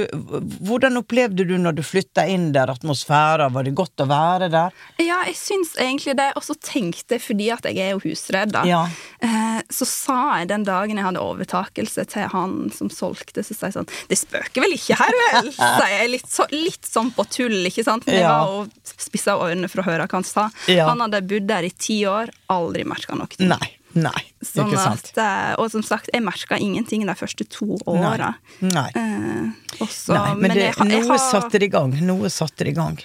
Hvordan 0.64 0.96
opplevde 1.00 1.44
du 1.48 1.54
når 1.60 1.76
du 1.76 1.82
flytta 1.84 2.24
inn 2.30 2.50
der, 2.54 2.72
atmosfæren? 2.72 3.52
Var 3.52 3.66
det 3.68 3.74
godt 3.76 4.00
å 4.04 4.06
være 4.08 4.48
der? 4.52 4.76
Ja, 5.02 5.20
jeg 5.28 5.36
syns 5.36 5.74
egentlig 5.76 6.16
det. 6.18 6.30
Og 6.40 6.46
så 6.46 6.56
tenkte 6.56 7.18
jeg, 7.18 7.24
fordi 7.26 7.50
at 7.52 7.68
jeg 7.68 7.82
er 7.84 7.92
jo 7.96 8.00
husredd, 8.06 8.52
da, 8.56 8.64
Ja. 8.68 8.82
eh, 9.20 9.60
så 9.70 9.84
sa 9.88 10.38
jeg 10.38 10.48
den 10.48 10.64
dagen 10.64 10.96
jeg 10.96 11.04
hadde 11.04 11.20
overtakelse 11.20 12.06
til 12.08 12.28
han 12.32 12.70
som 12.74 12.88
solgte, 12.88 13.44
så 13.44 13.54
sa 13.54 13.66
jeg 13.68 13.76
sånn 13.76 13.88
Det 14.08 14.16
spøker 14.18 14.62
vel 14.64 14.72
ikke 14.78 14.96
her, 14.96 15.12
vel? 15.32 15.52
Sa 15.58 15.86
jeg 15.90 16.10
litt, 16.10 16.28
så, 16.32 16.46
litt 16.52 16.84
sånn 16.88 17.10
på 17.14 17.24
tull, 17.28 17.60
ikke 17.68 17.84
sant? 17.84 18.06
Men 18.06 18.14
jeg 18.22 18.24
var 18.28 18.48
og 18.48 18.70
spissa 18.98 19.36
øynene 19.36 19.68
for 19.68 19.82
å 19.82 19.88
høre 19.90 20.06
hva 20.08 20.18
han 20.20 20.24
sa. 20.26 20.48
Ja. 20.70 20.88
Han 20.88 21.00
hadde 21.04 21.20
bodd 21.28 21.46
der 21.50 21.66
i 21.68 21.70
ti 21.76 22.00
år, 22.08 22.30
aldri 22.48 22.84
merka 22.88 23.14
noe. 23.18 23.28
Nei. 23.42 23.74
Nei. 23.96 24.20
Sånn 24.44 24.68
ikke 24.68 24.80
sant? 24.82 25.12
at, 25.14 25.20
eh, 25.24 25.52
og 25.60 25.70
som 25.72 25.84
sagt, 25.86 26.10
jeg 26.12 26.24
merka 26.24 26.58
ingenting 26.60 27.06
de 27.08 27.14
første 27.16 27.46
to 27.48 27.78
åra. 27.88 28.34
Nei. 28.60 28.88
Eh, 28.94 29.46
Nei, 29.78 30.34
men, 30.36 30.52
det, 30.52 30.66
jeg, 30.68 30.76
jeg 30.76 31.06
noe 31.06 31.20
satte 31.22 31.60
det 31.60 31.70
i 31.70 31.72
gang. 31.72 31.94
Noe 32.04 32.30
satte 32.32 32.66
det 32.66 32.74
i 32.74 32.78
gang. 32.78 33.00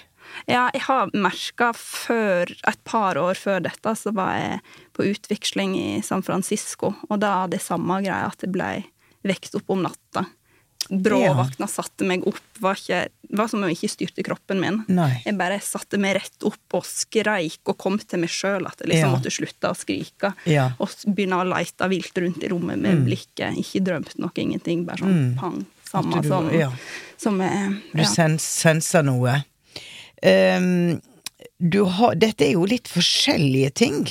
Ja, 0.50 0.66
jeg 0.74 0.82
har 0.88 1.12
merka 1.14 1.70
før, 1.78 2.50
et 2.68 2.80
par 2.84 3.18
år 3.20 3.38
før 3.38 3.62
dette, 3.64 3.94
så 3.96 4.12
var 4.14 4.34
jeg 4.36 4.62
på 4.96 5.06
utveksling 5.12 5.76
i 5.78 5.88
San 6.04 6.24
Francisco, 6.26 6.92
og 7.08 7.20
da 7.22 7.44
jeg 7.52 7.62
samme 7.64 8.00
greia, 8.04 8.26
at 8.28 8.42
jeg 8.42 8.52
ble 8.54 8.70
vekt 9.24 9.54
opp 9.56 9.70
om 9.72 9.84
natta. 9.86 10.26
Bråvakna 10.90 11.68
satte 11.70 12.04
meg 12.04 12.26
opp, 12.28 12.42
var, 12.60 12.76
ikke, 12.76 13.06
var 13.36 13.48
som 13.50 13.62
om 13.62 13.68
jeg 13.68 13.76
ikke 13.78 13.90
styrte 13.92 14.24
kroppen 14.26 14.60
min. 14.60 14.80
Nei. 14.88 15.22
Jeg 15.24 15.36
bare 15.38 15.58
satte 15.64 15.98
meg 16.00 16.16
rett 16.18 16.46
opp 16.48 16.76
og 16.78 16.84
skreik 16.88 17.60
og 17.70 17.78
kom 17.78 17.98
til 17.98 18.20
meg 18.24 18.30
sjøl 18.30 18.66
at 18.66 18.78
jeg 18.80 18.88
liksom 18.92 19.10
Ja. 19.10 19.16
måtte 19.16 19.32
slutte 19.34 19.70
å 19.70 19.76
skrike. 19.78 20.32
Ja. 20.46 20.70
Og 20.78 20.88
begynne 21.06 21.40
å 21.42 21.48
leite 21.48 21.88
vilt 21.90 22.14
rundt 22.18 22.42
i 22.44 22.48
rommet 22.48 22.78
med 22.78 23.04
blikket. 23.06 23.56
Ikke 23.60 23.82
drømt 23.84 24.16
noe, 24.18 24.30
ingenting. 24.36 24.84
Bare 24.86 24.98
sånn 24.98 25.36
pang. 25.38 25.64
Samme 25.90 26.22
du- 26.22 26.28
som, 26.28 26.50
ja. 26.50 26.70
som 27.16 27.38
jeg, 27.40 27.82
Du 27.92 28.00
ja. 28.02 28.08
sens, 28.08 28.42
senser 28.42 29.02
noe. 29.04 29.44
Um, 30.24 31.00
du 31.60 31.84
har, 31.84 32.14
dette 32.16 32.46
er 32.46 32.52
jo 32.56 32.64
litt 32.66 32.88
forskjellige 32.90 33.74
ting. 33.74 34.08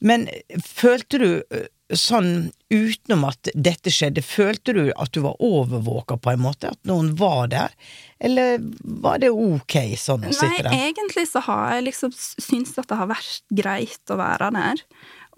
Men 0.00 0.28
følte 0.62 1.18
du 1.18 1.42
eh, 1.50 1.66
sånn 1.96 2.50
utenom 2.68 3.22
at 3.30 3.48
dette 3.56 3.88
skjedde, 3.94 4.20
følte 4.26 4.74
du 4.76 4.82
at 4.92 5.12
du 5.14 5.22
var 5.24 5.38
overvåka 5.40 6.18
på 6.20 6.34
en 6.34 6.42
måte? 6.44 6.72
At 6.74 6.80
noen 6.88 7.14
var 7.16 7.46
der? 7.52 7.72
Eller 8.20 8.58
var 8.84 9.20
det 9.22 9.30
ok 9.32 9.78
sånn 9.96 10.26
å 10.26 10.32
Nei, 10.32 10.36
sitte 10.36 10.66
der? 10.66 10.74
egentlig 10.90 11.24
så 11.30 11.40
har 11.46 11.78
jeg 11.78 11.86
liksom 11.92 12.12
syntes 12.18 12.76
at 12.82 12.90
det 12.90 12.98
har 13.00 13.08
vært 13.14 13.40
greit 13.62 14.12
å 14.12 14.18
være 14.20 14.50
der. 14.58 14.82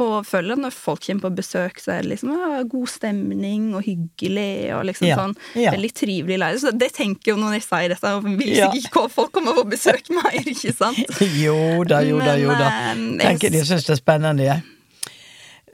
Og 0.00 0.24
føler 0.24 0.54
at 0.56 0.62
når 0.62 0.72
folk 0.72 1.02
kommer 1.04 1.26
på 1.28 1.30
besøk, 1.42 1.76
så 1.84 1.92
er 1.92 2.06
det 2.06 2.14
liksom 2.14 2.30
ja, 2.32 2.62
god 2.72 2.88
stemning 2.88 3.66
og 3.76 3.82
hyggelig 3.84 4.72
og 4.72 4.86
liksom 4.88 5.10
Ja, 5.10 5.18
sånn 5.20 5.34
ja. 5.60 5.74
veldig 5.74 5.90
trivelig 5.92 6.38
leir. 6.40 6.56
Så 6.62 6.72
det 6.72 6.88
tenker 6.96 7.34
jo 7.34 7.36
når 7.42 7.58
jeg 7.58 7.66
sier 7.66 7.92
dette, 7.92 8.14
og 8.16 8.24
vil 8.24 8.40
sikkert 8.56 8.78
ikke 8.80 9.02
folk 9.12 9.34
kommer 9.36 9.58
på 9.60 9.66
besøk 9.76 10.08
mer, 10.16 10.40
ikke 10.40 10.72
sant? 10.72 11.04
Jo 11.44 11.84
da, 11.84 12.00
jo 12.08 12.16
da, 12.24 12.34
jo 12.40 12.48
da. 12.56 12.70
eh, 12.94 13.06
Tenker 13.20 13.52
de 13.52 13.60
syns 13.68 13.84
det 13.86 13.98
er 13.98 14.00
spennende, 14.00 14.48
jeg. 14.48 14.64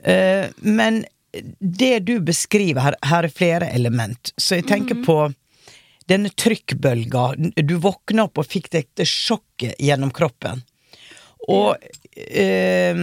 Eh, 0.07 0.47
men 0.63 1.03
det 1.59 1.99
du 2.07 2.17
beskriver 2.23 2.81
her, 2.81 2.97
her 3.05 3.27
er 3.27 3.33
flere 3.33 3.69
element, 3.75 4.31
så 4.37 4.57
jeg 4.57 4.67
tenker 4.69 5.03
på 5.05 5.19
denne 6.07 6.31
trykkbølga. 6.31 7.33
Du 7.67 7.75
våkna 7.83 8.27
opp 8.29 8.39
og 8.39 8.47
fikk 8.47 8.71
dette 8.73 9.05
sjokket 9.05 9.75
gjennom 9.83 10.13
kroppen. 10.15 10.63
Og 11.51 11.75
eh, 12.15 13.01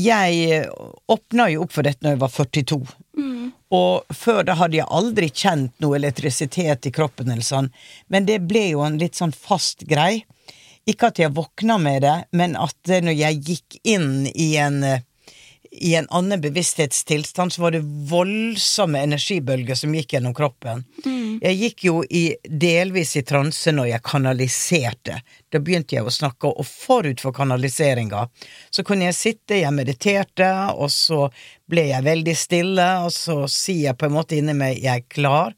jeg 0.00 0.66
åpna 1.10 1.48
jo 1.50 1.64
opp 1.64 1.72
for 1.74 1.86
dette 1.86 2.04
når 2.04 2.16
jeg 2.16 2.22
var 2.24 2.34
42. 2.34 2.80
Og 3.70 4.14
før 4.16 4.42
da 4.46 4.56
hadde 4.58 4.80
jeg 4.80 4.90
aldri 4.90 5.28
kjent 5.30 5.74
noe 5.82 5.98
elektrisitet 5.98 6.88
i 6.88 6.92
kroppen, 6.94 7.30
eller 7.30 7.46
sånn, 7.46 7.70
men 8.10 8.26
det 8.26 8.40
ble 8.50 8.70
jo 8.72 8.82
en 8.86 8.98
litt 8.98 9.18
sånn 9.18 9.34
fast 9.34 9.86
grei. 9.90 10.24
Ikke 10.90 11.10
at 11.10 11.20
jeg 11.22 11.34
våkna 11.36 11.76
med 11.78 12.02
det, 12.02 12.16
men 12.34 12.56
at 12.58 12.90
når 12.90 13.14
jeg 13.14 13.42
gikk 13.46 13.78
inn 13.86 14.26
i 14.32 14.54
en 14.58 14.82
eh, 14.86 15.04
i 15.70 15.94
en 15.94 16.06
annen 16.10 16.40
bevissthetstilstand 16.40 17.52
så 17.52 17.62
var 17.62 17.70
det 17.70 17.80
voldsomme 18.10 18.98
energibølger 19.06 19.78
som 19.78 19.94
gikk 19.94 20.16
gjennom 20.16 20.34
kroppen. 20.34 20.82
Jeg 21.40 21.56
gikk 21.56 21.84
jo 21.84 22.00
i, 22.04 22.24
delvis 22.42 23.14
i 23.16 23.22
transe 23.22 23.72
når 23.72 23.92
jeg 23.92 24.04
kanaliserte. 24.04 25.20
Da 25.48 25.60
begynte 25.62 25.94
jeg 25.94 26.04
å 26.06 26.12
snakke, 26.12 26.50
og 26.50 26.66
forut 26.66 27.22
for 27.22 27.36
kanaliseringa 27.36 28.26
så 28.70 28.84
kunne 28.86 29.06
jeg 29.08 29.18
sitte, 29.18 29.60
jeg 29.62 29.74
mediterte, 29.76 30.50
og 30.74 30.90
så 30.90 31.28
ble 31.70 31.86
jeg 31.92 32.06
veldig 32.06 32.36
stille, 32.36 32.88
og 33.06 33.14
så 33.14 33.44
sier 33.46 33.90
jeg 33.92 33.98
på 34.00 34.10
en 34.10 34.16
måte 34.18 34.36
inni 34.36 34.56
meg 34.56 34.82
'jeg 34.82 34.96
er 34.96 35.08
klar', 35.08 35.54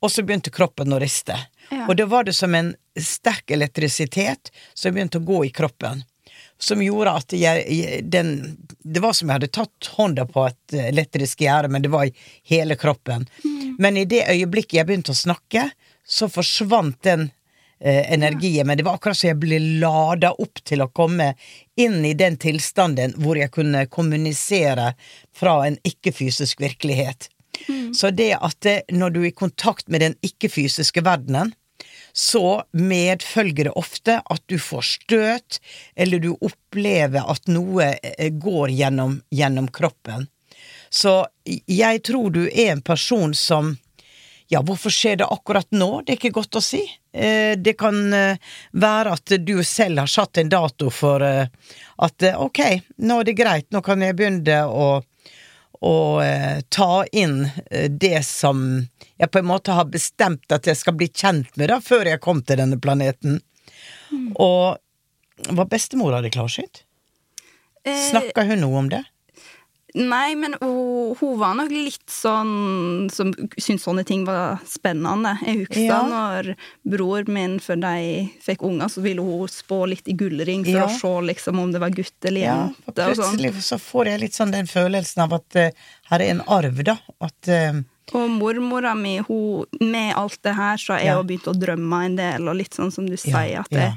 og 0.00 0.10
så 0.10 0.24
begynte 0.24 0.50
kroppen 0.50 0.92
å 0.92 1.00
riste. 1.00 1.36
Ja. 1.70 1.86
Og 1.88 1.96
da 1.96 2.06
var 2.06 2.24
det 2.24 2.34
som 2.34 2.54
en 2.54 2.74
sterk 2.98 3.50
elektrisitet 3.50 4.50
som 4.74 4.94
begynte 4.94 5.18
å 5.18 5.24
gå 5.24 5.44
i 5.44 5.50
kroppen 5.50 6.02
som 6.62 6.82
gjorde 6.82 7.14
at 7.18 7.34
jeg, 7.34 7.64
jeg 7.74 8.04
den, 8.12 8.56
Det 8.66 9.02
var 9.02 9.16
som 9.16 9.28
jeg 9.28 9.40
hadde 9.40 9.52
tatt 9.54 9.90
hånda 9.96 10.26
på 10.30 10.46
et 10.46 10.76
eh, 10.76 10.88
elektrisk 10.92 11.42
gjerde, 11.42 11.70
men 11.72 11.82
det 11.82 11.90
var 11.92 12.06
i 12.06 12.14
hele 12.50 12.76
kroppen. 12.78 13.26
Men 13.82 13.96
i 13.96 14.06
det 14.06 14.24
øyeblikket 14.30 14.78
jeg 14.78 14.88
begynte 14.88 15.14
å 15.14 15.18
snakke, 15.18 15.68
så 16.06 16.28
forsvant 16.30 17.00
den 17.06 17.28
eh, 17.80 18.12
energien. 18.14 18.66
Men 18.68 18.78
det 18.78 18.86
var 18.86 18.98
akkurat 18.98 19.18
som 19.18 19.32
jeg 19.32 19.40
ble 19.42 19.58
lada 19.82 20.32
opp 20.38 20.62
til 20.68 20.84
å 20.84 20.90
komme 20.94 21.32
inn 21.80 22.04
i 22.06 22.14
den 22.18 22.38
tilstanden 22.42 23.16
hvor 23.22 23.40
jeg 23.40 23.54
kunne 23.54 23.88
kommunisere 23.90 24.92
fra 25.34 25.58
en 25.66 25.80
ikke-fysisk 25.88 26.62
virkelighet. 26.62 27.30
Så 27.94 28.10
det 28.10 28.32
at 28.40 28.56
det, 28.64 28.76
når 28.90 29.10
du 29.12 29.20
er 29.22 29.28
i 29.30 29.36
kontakt 29.36 29.90
med 29.92 30.02
den 30.02 30.14
ikke-fysiske 30.24 31.04
verdenen, 31.04 31.52
så 32.12 32.62
medfølger 32.72 33.64
det 33.64 33.74
ofte 33.78 34.18
at 34.20 34.42
du 34.46 34.58
får 34.60 34.82
støt, 34.82 35.60
eller 35.96 36.20
du 36.20 36.32
opplever 36.34 37.24
at 37.32 37.48
noe 37.48 37.94
eh, 38.02 38.30
går 38.32 38.74
gjennom, 38.76 39.20
gjennom 39.32 39.68
kroppen. 39.72 40.28
Så 40.92 41.22
jeg 41.48 42.02
tror 42.04 42.30
du 42.34 42.44
er 42.48 42.74
en 42.74 42.84
person 42.84 43.32
som 43.34 43.76
ja, 44.52 44.60
hvorfor 44.60 44.92
skjer 44.92 45.22
det 45.22 45.30
akkurat 45.32 45.70
nå? 45.72 46.02
Det 46.04 46.12
er 46.12 46.18
ikke 46.18 46.34
godt 46.36 46.58
å 46.60 46.60
si. 46.60 46.82
Eh, 47.16 47.56
Det 47.56 47.72
kan 47.80 48.02
eh, 48.12 48.36
være 48.76 49.14
at 49.16 49.32
du 49.40 49.54
selv 49.64 50.02
har 50.04 50.10
satt 50.12 50.42
en 50.42 50.52
dato 50.52 50.90
for 50.92 51.24
at 51.24 52.26
ok, 52.36 52.60
nå 53.00 53.20
er 53.22 53.30
det 53.30 53.38
greit, 53.38 53.70
nå 53.72 53.80
kan 53.80 54.04
jeg 54.04 54.18
begynne 54.18 54.58
å, 54.68 55.00
å 55.82 56.22
eh, 56.22 56.60
ta 56.70 57.04
inn 57.12 57.48
eh, 57.70 57.90
det 57.90 58.22
som 58.26 58.86
jeg 59.18 59.30
på 59.30 59.40
en 59.40 59.48
måte 59.50 59.74
har 59.74 59.90
bestemt 59.90 60.54
at 60.54 60.66
jeg 60.66 60.78
skal 60.78 60.94
bli 60.98 61.08
kjent 61.10 61.50
med 61.58 61.72
da, 61.72 61.80
før 61.82 62.06
jeg 62.10 62.22
kom 62.22 62.42
til 62.46 62.62
denne 62.62 62.78
planeten. 62.82 63.40
Og 64.38 64.78
var 65.50 65.70
bestemor 65.70 66.14
av 66.14 66.22
det 66.22 66.32
klarsynt? 66.36 66.84
Eh, 67.82 67.98
Snakka 68.10 68.46
hun 68.46 68.62
noe 68.62 68.78
om 68.84 68.90
det? 68.92 69.02
Nei, 69.94 70.34
men 70.40 70.54
hun, 70.62 71.14
hun 71.20 71.34
var 71.38 71.52
nok 71.58 71.68
litt 71.70 72.08
sånn 72.08 73.10
som 73.12 73.32
syntes 73.60 73.82
sånne 73.84 74.04
ting 74.08 74.22
var 74.24 74.58
spennende. 74.64 75.34
Jeg 75.44 75.66
husker 75.66 75.82
Ja. 75.84 75.98
når 76.08 76.54
bror 76.88 77.28
min, 77.28 77.58
før 77.60 77.76
de 77.82 78.30
fikk 78.40 78.64
unger, 78.64 78.88
så 78.88 79.02
ville 79.04 79.20
hun 79.20 79.46
spå 79.52 79.82
litt 79.90 80.08
i 80.08 80.14
gullring 80.16 80.64
for 80.64 80.72
Ja. 80.78 80.86
å 80.86 80.96
se 80.96 81.12
liksom, 81.28 81.60
om 81.60 81.72
det 81.72 81.80
var 81.84 81.90
gutt 81.90 82.24
eller 82.24 82.40
jente. 82.40 82.74
Ja, 82.88 82.92
for 83.12 83.14
sånn. 83.20 83.36
plutselig 83.36 83.62
så 83.68 83.78
får 83.78 84.06
jeg 84.06 84.20
litt 84.20 84.32
sånn 84.38 84.52
den 84.52 84.66
følelsen 84.66 85.22
av 85.26 85.32
at 85.34 85.56
uh, 85.56 85.70
her 86.08 86.20
er 86.20 86.30
en 86.30 86.42
arv, 86.48 86.82
da. 86.88 86.96
At 87.20 87.48
uh, 87.52 87.82
Og 88.14 88.30
mormora 88.30 88.94
mi, 88.96 89.18
hun, 89.28 89.64
med 89.80 90.14
alt 90.16 90.40
det 90.42 90.54
her, 90.56 90.76
så 90.80 90.94
har 90.94 91.00
jeg 91.00 91.06
Ja. 91.12 91.22
begynt 91.22 91.46
å 91.52 91.54
drømme 91.58 92.04
en 92.06 92.16
del, 92.16 92.48
og 92.48 92.56
litt 92.56 92.72
sånn 92.74 92.90
som 92.92 93.06
du 93.06 93.16
sier, 93.16 93.60
at 93.60 93.70
jeg 93.70 93.92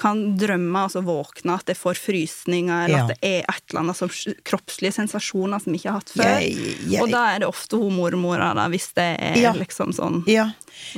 kan 0.00 0.22
drømme, 0.40 0.82
altså 0.86 1.02
våkne, 1.04 1.58
at 1.60 1.68
jeg 1.70 1.76
får 1.76 1.98
frysninger, 2.00 2.84
eller 2.86 2.96
Ja. 2.98 3.02
at 3.04 3.12
det 3.12 3.18
er 3.28 3.44
et 3.52 3.62
eller 3.70 3.80
annet 3.84 3.96
som 4.00 4.08
kroppslige 4.48 4.94
sensasjoner 4.96 5.60
som 5.60 5.74
jeg 5.74 5.82
ikke 5.82 5.90
har 5.92 6.00
hatt 6.00 6.12
før. 6.16 6.40
Jeg- 6.40 6.90
jeg- 6.90 7.02
Og 7.02 7.10
da 7.12 7.22
er 7.34 7.38
det 7.44 7.48
ofte 7.48 7.76
hun 7.78 7.94
mormora, 7.98 8.54
da, 8.54 8.68
hvis 8.72 8.88
det 8.94 9.08
er 9.20 9.36
Ja. 9.36 9.52
liksom 9.52 9.92
sånn 9.94 10.24
Ja. 10.26 10.50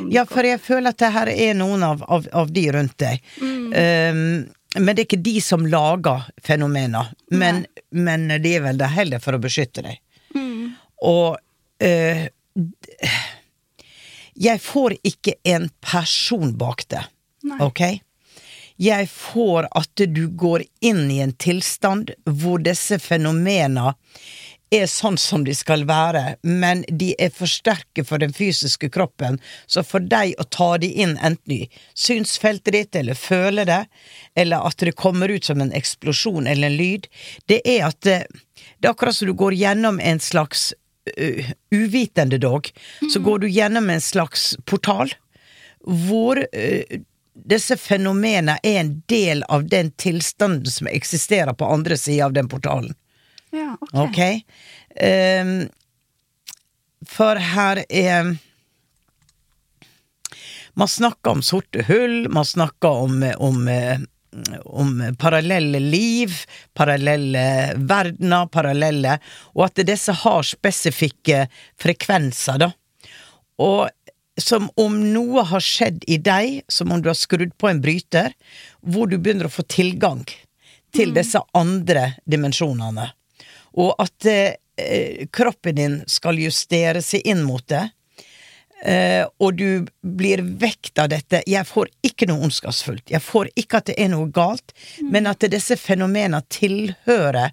ja, 0.08 0.24
for 0.24 0.42
jeg 0.42 0.60
føler 0.62 0.88
at 0.88 0.98
det 0.98 1.12
her 1.12 1.28
er 1.28 1.54
noen 1.54 1.82
av, 1.82 2.02
av, 2.08 2.26
av 2.32 2.52
de 2.52 2.68
rundt 2.70 2.96
deg. 2.98 3.20
Um, 3.42 4.46
men 4.74 4.96
det 4.96 4.98
er 5.00 5.04
ikke 5.16 5.22
de 5.22 5.40
som 5.40 5.66
lager 5.66 6.24
fenomener, 6.42 7.12
men, 7.30 7.66
men 7.90 8.28
de 8.40 8.54
er 8.56 8.60
vel 8.60 8.76
der 8.78 8.88
heller 8.88 9.18
for 9.20 9.32
å 9.32 9.40
beskytte 9.40 9.82
deg. 9.82 9.98
Og 11.02 11.36
uh, 11.82 12.28
jeg 14.38 14.60
får 14.62 14.96
ikke 15.04 15.34
en 15.44 15.68
person 15.80 16.52
bak 16.56 16.84
det, 16.88 17.02
Nei. 17.44 17.58
ok? 17.60 17.82
Jeg 18.82 19.06
får 19.10 19.68
at 19.78 20.02
du 20.10 20.24
går 20.28 20.64
inn 20.82 21.04
i 21.10 21.20
en 21.22 21.34
tilstand 21.38 22.10
hvor 22.26 22.62
disse 22.64 22.98
fenomenene 22.98 23.92
er 24.72 24.88
sånn 24.88 25.18
som 25.20 25.44
de 25.44 25.52
skal 25.54 25.84
være, 25.88 26.38
men 26.42 26.82
de 26.88 27.12
er 27.20 27.32
for 27.34 27.50
sterke 27.50 28.04
for 28.08 28.22
den 28.22 28.32
fysiske 28.34 28.88
kroppen, 28.94 29.38
så 29.66 29.84
for 29.84 30.00
deg 30.00 30.32
å 30.40 30.46
ta 30.48 30.70
de 30.80 30.88
inn 31.04 31.14
enten 31.20 31.56
i 31.58 31.60
synsfeltet 31.92 32.72
ditt, 32.74 32.98
eller 32.98 33.18
føle 33.18 33.66
det, 33.68 33.82
eller 34.34 34.64
at 34.66 34.80
det 34.80 34.96
kommer 34.98 35.30
ut 35.30 35.44
som 35.44 35.60
en 35.60 35.74
eksplosjon 35.76 36.48
eller 36.48 36.72
en 36.72 36.78
lyd, 36.80 37.08
det 37.52 37.60
er 37.68 37.84
at 37.90 38.00
det, 38.08 38.18
det 38.80 38.88
er 38.88 38.94
akkurat 38.94 39.18
som 39.18 39.28
du 39.28 39.36
går 39.36 39.58
gjennom 39.60 40.00
en 40.00 40.22
slags 40.24 40.70
uh, 41.12 41.52
uvitende 41.74 42.40
dog, 42.40 42.72
så 43.12 43.20
går 43.20 43.44
du 43.44 43.50
gjennom 43.52 43.92
en 43.92 44.02
slags 44.02 44.54
portal 44.64 45.12
hvor 45.82 46.40
uh, 46.40 47.00
disse 47.34 47.76
fenomenene 47.76 48.58
er 48.62 48.80
en 48.80 49.02
del 49.08 49.42
av 49.48 49.64
den 49.68 49.90
tilstanden 49.90 50.70
som 50.70 50.86
eksisterer 50.86 51.52
på 51.56 51.64
andre 51.64 51.96
sida 51.96 52.26
av 52.26 52.32
den 52.32 52.48
portalen. 52.48 52.94
Ja, 53.52 53.76
ok. 53.92 54.08
okay? 54.08 54.42
Um, 55.42 55.68
for 57.08 57.36
her 57.36 57.84
er 57.88 58.36
Man 60.74 60.88
snakker 60.88 61.30
om 61.30 61.42
sorte 61.42 61.82
hull, 61.84 62.28
man 62.32 62.44
snakker 62.44 62.88
om, 62.88 63.18
om, 63.36 63.66
om 64.64 64.92
parallelle 65.20 65.80
liv, 65.80 66.32
parallelle 66.72 67.74
verdener, 67.76 68.46
parallelle 68.48 69.18
Og 69.52 69.66
at 69.66 69.82
disse 69.84 70.14
har 70.22 70.48
spesifikke 70.48 71.42
frekvenser, 71.76 72.62
da. 72.64 72.70
Og 73.60 73.90
som 74.40 74.70
om 74.80 74.94
noe 75.12 75.44
har 75.48 75.60
skjedd 75.64 76.04
i 76.08 76.16
deg, 76.18 76.62
som 76.68 76.92
om 76.92 77.02
du 77.02 77.10
har 77.10 77.18
skrudd 77.18 77.52
på 77.58 77.68
en 77.68 77.82
bryter, 77.82 78.32
hvor 78.80 79.10
du 79.10 79.18
begynner 79.18 79.48
å 79.48 79.52
få 79.52 79.64
tilgang 79.68 80.24
til 80.92 81.12
disse 81.16 81.40
andre 81.56 82.12
dimensjonene. 82.28 83.10
Og 83.80 83.96
at 84.02 84.28
eh, 84.28 85.26
kroppen 85.32 85.76
din 85.76 85.98
skal 86.08 86.40
justere 86.40 87.02
seg 87.04 87.24
inn 87.28 87.44
mot 87.44 87.64
det. 87.68 87.86
Eh, 88.82 89.22
og 89.38 89.54
du 89.60 89.86
blir 90.02 90.42
vekt 90.60 90.98
av 90.98 91.12
dette. 91.12 91.44
Jeg 91.46 91.68
får 91.68 91.92
ikke 92.04 92.26
noe 92.28 92.48
ondskapsfullt. 92.48 93.06
Jeg 93.12 93.22
får 93.22 93.52
ikke 93.54 93.80
at 93.80 93.92
det 93.92 93.98
er 94.00 94.10
noe 94.12 94.28
galt, 94.32 94.74
men 95.06 95.28
at 95.30 95.46
disse 95.52 95.78
fenomenene 95.78 96.42
tilhører 96.52 97.52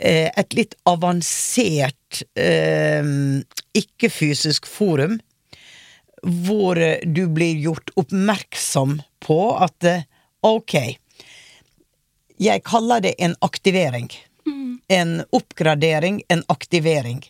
eh, 0.00 0.28
et 0.28 0.58
litt 0.58 0.74
avansert, 0.88 2.24
eh, 2.40 3.06
ikke-fysisk 3.78 4.66
forum, 4.68 5.20
hvor 6.26 6.78
eh, 6.78 6.98
du 7.04 7.26
blir 7.28 7.54
gjort 7.62 7.90
oppmerksom 7.94 9.00
på 9.22 9.40
at 9.56 9.84
eh, 9.84 10.06
ok, 10.40 10.74
jeg 12.36 12.64
kaller 12.66 13.00
det 13.00 13.14
en 13.18 13.36
aktivering. 13.40 14.10
En 14.88 15.24
oppgradering, 15.34 16.22
en 16.28 16.44
aktivering. 16.52 17.24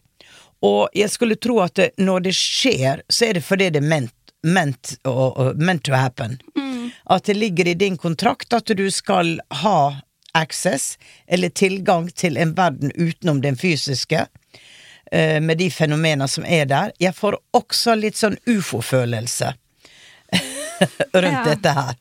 Og 0.60 0.88
jeg 0.92 1.10
skulle 1.12 1.36
tro 1.36 1.60
at 1.64 1.78
når 1.96 2.26
det 2.26 2.34
skjer, 2.36 3.04
så 3.08 3.28
er 3.28 3.38
det 3.38 3.44
fordi 3.46 3.70
det 3.72 3.80
er 3.80 3.88
ment, 3.88 4.32
ment, 4.42 4.96
meant 5.56 5.84
to 5.84 5.94
happen. 5.94 6.40
At 7.06 7.28
det 7.28 7.36
ligger 7.38 7.68
i 7.68 7.76
din 7.78 7.96
kontrakt 7.96 8.52
at 8.52 8.72
du 8.76 8.90
skal 8.90 9.38
ha 9.62 9.78
access, 10.36 10.98
eller 11.26 11.48
tilgang 11.48 12.10
til 12.10 12.36
en 12.36 12.52
verden 12.54 12.92
utenom 12.94 13.40
den 13.40 13.56
fysiske, 13.56 14.26
eh, 15.12 15.40
med 15.40 15.58
de 15.58 15.70
fenomenene 15.70 16.28
som 16.28 16.44
er 16.44 16.64
der. 16.70 16.92
Jeg 17.00 17.14
får 17.14 17.38
også 17.56 17.94
litt 17.98 18.16
sånn 18.18 18.36
ufo-følelse 18.46 19.52
rundt 21.12 21.32
Ja. 21.32 21.44
dette 21.46 21.72
her. 21.72 21.94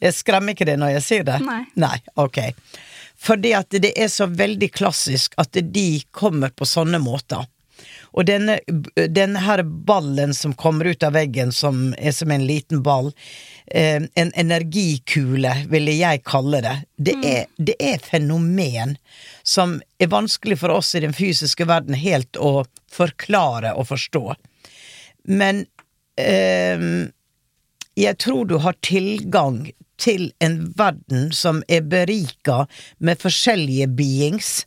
Jeg 0.00 0.14
skremmer 0.16 0.54
ikke 0.54 0.66
det 0.68 0.78
når 0.80 0.94
jeg 0.96 1.02
sier 1.08 1.24
det? 1.28 1.38
Nei. 1.44 1.62
Nei, 1.74 1.96
ok. 2.16 2.38
Fordi 3.22 3.52
at 3.54 3.70
det 3.82 3.92
er 4.02 4.08
så 4.10 4.26
veldig 4.26 4.70
klassisk 4.74 5.34
at 5.38 5.52
de 5.74 6.02
kommer 6.10 6.50
på 6.50 6.66
sånne 6.66 6.98
måter. 7.02 7.44
Og 8.12 8.26
denne, 8.28 8.58
denne 8.94 9.42
her 9.44 9.62
ballen 9.62 10.34
som 10.36 10.54
kommer 10.58 10.90
ut 10.92 11.02
av 11.06 11.16
veggen, 11.16 11.52
som 11.52 11.90
er 11.98 12.14
som 12.16 12.30
en 12.34 12.46
liten 12.46 12.82
ball, 12.84 13.12
eh, 13.66 14.02
en 14.02 14.32
energikule, 14.38 15.54
ville 15.72 15.96
jeg 15.96 16.24
kalle 16.28 16.62
det, 16.64 16.76
det, 16.96 17.16
er, 17.24 17.46
det 17.56 17.76
er 17.80 18.02
fenomen 18.04 18.96
som 19.42 19.80
er 19.98 20.12
vanskelig 20.12 20.60
for 20.62 20.74
oss 20.76 20.94
i 20.94 21.04
den 21.04 21.16
fysiske 21.16 21.66
verden 21.68 21.98
helt 21.98 22.36
å 22.36 22.64
forklare 22.92 23.74
og 23.78 23.88
forstå. 23.92 24.24
Men 25.30 25.64
eh, 26.20 26.88
jeg 27.98 28.18
tror 28.22 28.46
du 28.48 28.58
har 28.64 28.76
tilgang 28.84 29.66
til 30.02 30.32
en 30.42 30.58
verden 30.78 31.30
som 31.36 31.62
er 31.68 31.84
berika 31.86 32.64
med 32.98 33.20
forskjellige 33.22 33.88
beings. 33.98 34.64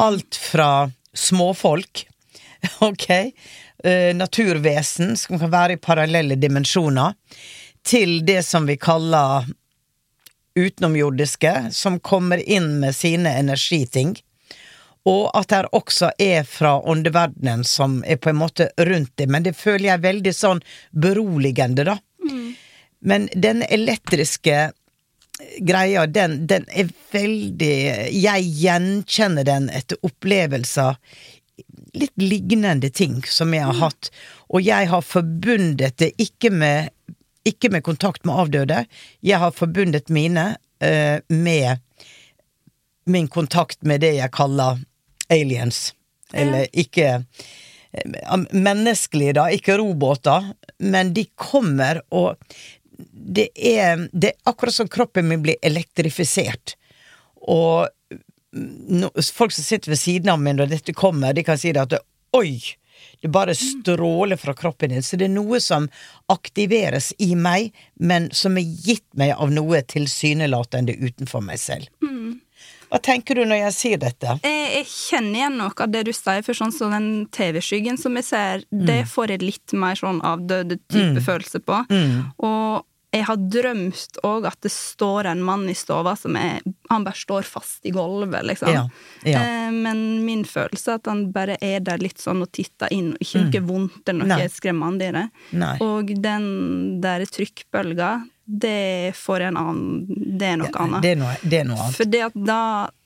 Alt 0.00 0.38
fra 0.40 0.90
småfolk, 1.14 2.06
ok, 2.88 3.10
uh, 3.86 4.10
naturvesen 4.16 5.16
som 5.16 5.38
kan 5.38 5.52
være 5.52 5.76
i 5.76 5.82
parallelle 5.82 6.38
dimensjoner, 6.40 7.14
til 7.84 8.22
det 8.24 8.42
som 8.46 8.66
vi 8.66 8.78
kaller 8.80 9.48
utenomjordiske, 10.54 11.68
som 11.74 11.98
kommer 12.00 12.38
inn 12.38 12.78
med 12.80 12.96
sine 12.96 13.34
energiting. 13.38 14.14
Og 15.04 15.28
at 15.36 15.50
det 15.52 15.66
også 15.76 16.14
er 16.18 16.46
fra 16.48 16.78
åndeverdenen 16.80 17.64
som 17.68 17.98
er 18.08 18.16
på 18.16 18.30
en 18.30 18.40
måte 18.40 18.70
rundt 18.78 19.12
det, 19.20 19.26
men 19.28 19.44
det 19.44 19.52
føler 19.58 19.90
jeg 19.90 19.98
er 19.98 20.06
veldig 20.06 20.32
sånn 20.32 20.62
beroligende, 20.96 21.84
da. 21.90 21.98
Men 23.04 23.28
den 23.34 23.60
elektriske 23.68 24.70
greia, 25.60 26.06
den, 26.06 26.46
den 26.46 26.64
er 26.70 26.88
veldig 27.12 27.74
Jeg 28.14 28.44
gjenkjenner 28.62 29.44
den 29.44 29.66
etter 29.74 29.98
opplevelser 30.06 30.96
litt 31.94 32.14
lignende 32.20 32.90
ting 32.90 33.20
som 33.28 33.54
jeg 33.54 33.64
har 33.64 33.78
hatt, 33.80 34.10
og 34.50 34.64
jeg 34.64 34.90
har 34.90 35.04
forbundet 35.06 35.98
det 36.02 36.12
ikke 36.20 36.52
med 36.54 36.92
ikke 37.44 37.68
med 37.68 37.84
kontakt 37.84 38.24
med 38.24 38.38
avdøde, 38.40 38.84
jeg 39.20 39.38
har 39.38 39.50
forbundet 39.52 40.08
mine 40.08 40.54
uh, 40.56 41.18
med 41.28 41.82
min 43.04 43.28
kontakt 43.28 43.82
med 43.84 44.00
det 44.00 44.14
jeg 44.16 44.32
kaller 44.32 44.80
aliens. 45.28 45.90
Eller 46.32 46.66
ikke 46.72 47.08
eh, 47.92 48.38
Menneskelige, 48.50 49.34
da, 49.36 49.48
ikke 49.52 49.76
roboter, 49.78 50.54
men 50.82 51.12
de 51.14 51.26
kommer, 51.36 52.00
og 52.10 52.40
det 53.12 53.50
er, 53.54 54.06
det 54.12 54.32
er 54.32 54.50
akkurat 54.50 54.74
som 54.74 54.88
kroppen 54.90 55.28
min 55.28 55.44
blir 55.44 55.60
elektrifisert. 55.62 56.74
Og 57.44 57.86
no, 58.54 59.10
folk 59.34 59.52
som 59.52 59.66
sitter 59.66 59.92
ved 59.94 60.00
siden 60.00 60.32
av 60.32 60.40
meg 60.42 60.58
når 60.58 60.72
dette 60.76 60.94
kommer, 60.96 61.34
de 61.34 61.44
kan 61.46 61.60
si 61.60 61.72
det 61.74 61.82
at 61.82 61.98
oi, 62.34 62.58
det 63.22 63.30
bare 63.32 63.54
stråler 63.56 64.36
fra 64.40 64.54
kroppen 64.56 64.92
din. 64.92 65.02
Så 65.02 65.18
det 65.20 65.28
er 65.28 65.34
noe 65.34 65.60
som 65.62 65.88
aktiveres 66.32 67.12
i 67.22 67.34
meg, 67.38 67.74
men 67.96 68.30
som 68.36 68.58
er 68.60 68.66
gitt 68.86 69.06
meg 69.18 69.34
av 69.36 69.52
noe 69.54 69.82
tilsynelatende 69.88 70.96
utenfor 71.00 71.44
meg 71.44 71.60
selv. 71.62 71.90
Hva 72.94 73.00
tenker 73.02 73.34
du 73.34 73.42
når 73.48 73.58
jeg 73.58 73.74
sier 73.74 73.98
dette? 73.98 74.36
Jeg, 74.44 74.66
jeg 74.76 74.86
kjenner 74.86 75.38
igjen 75.40 75.56
noe 75.58 75.72
av 75.82 75.90
det 75.90 76.04
du 76.06 76.12
sier, 76.14 76.44
for 76.46 76.54
sånn 76.54 76.74
som 76.74 76.92
den 76.94 77.08
TV-skyggen 77.34 77.98
som 77.98 78.14
jeg 78.20 78.28
ser, 78.28 78.66
det 78.70 79.00
får 79.10 79.34
jeg 79.34 79.42
litt 79.42 79.74
mer 79.74 79.98
sånn 79.98 80.20
avdøde 80.22 80.78
type 80.92 81.24
følelse 81.24 81.58
på. 81.64 81.80
Og 82.46 82.84
jeg 83.14 83.26
har 83.28 83.36
drømt 83.38 84.18
òg 84.26 84.48
at 84.50 84.58
det 84.66 84.72
står 84.74 85.28
en 85.30 85.42
mann 85.46 85.68
i 85.70 85.74
stova 85.78 86.16
som 86.18 86.34
er 86.40 86.60
Han 86.90 87.04
bare 87.06 87.16
står 87.18 87.46
fast 87.46 87.86
i 87.86 87.92
gulvet, 87.94 88.44
liksom. 88.44 88.72
Ja, 88.74 88.84
ja. 89.24 89.40
Eh, 89.40 89.70
men 89.72 90.24
min 90.24 90.44
følelse 90.44 90.92
er 90.96 91.00
at 91.00 91.10
han 91.10 91.24
bare 91.34 91.56
er 91.64 91.80
der 91.84 92.02
litt 92.02 92.20
sånn 92.22 92.42
og 92.44 92.50
titter 92.54 92.92
inn, 92.92 93.12
og 93.14 93.22
ikke 93.24 93.44
noe 93.46 93.62
vondt 93.68 94.10
eller 94.12 94.28
noe 94.28 94.42
Nei. 94.44 94.50
skremmende 94.52 95.08
i 95.08 95.14
det. 95.16 95.24
Nei. 95.62 95.74
Og 95.84 96.12
den 96.22 96.46
der 97.04 97.24
trykkbølga, 97.30 98.10
det 98.44 99.14
får 99.16 99.46
en 99.48 99.56
annen 99.56 100.04
Det 100.38 100.50
er 100.50 100.60
noe 100.60 100.74
annet. 100.84 101.02
Det 101.02 101.14
er 101.14 101.22
noe, 101.22 101.38
det 101.40 101.60
er 101.62 101.64
noe 101.70 101.80
annet. 101.80 101.96
For 101.96 102.10
det 102.12 102.22
at 102.26 102.36
da 102.36 102.60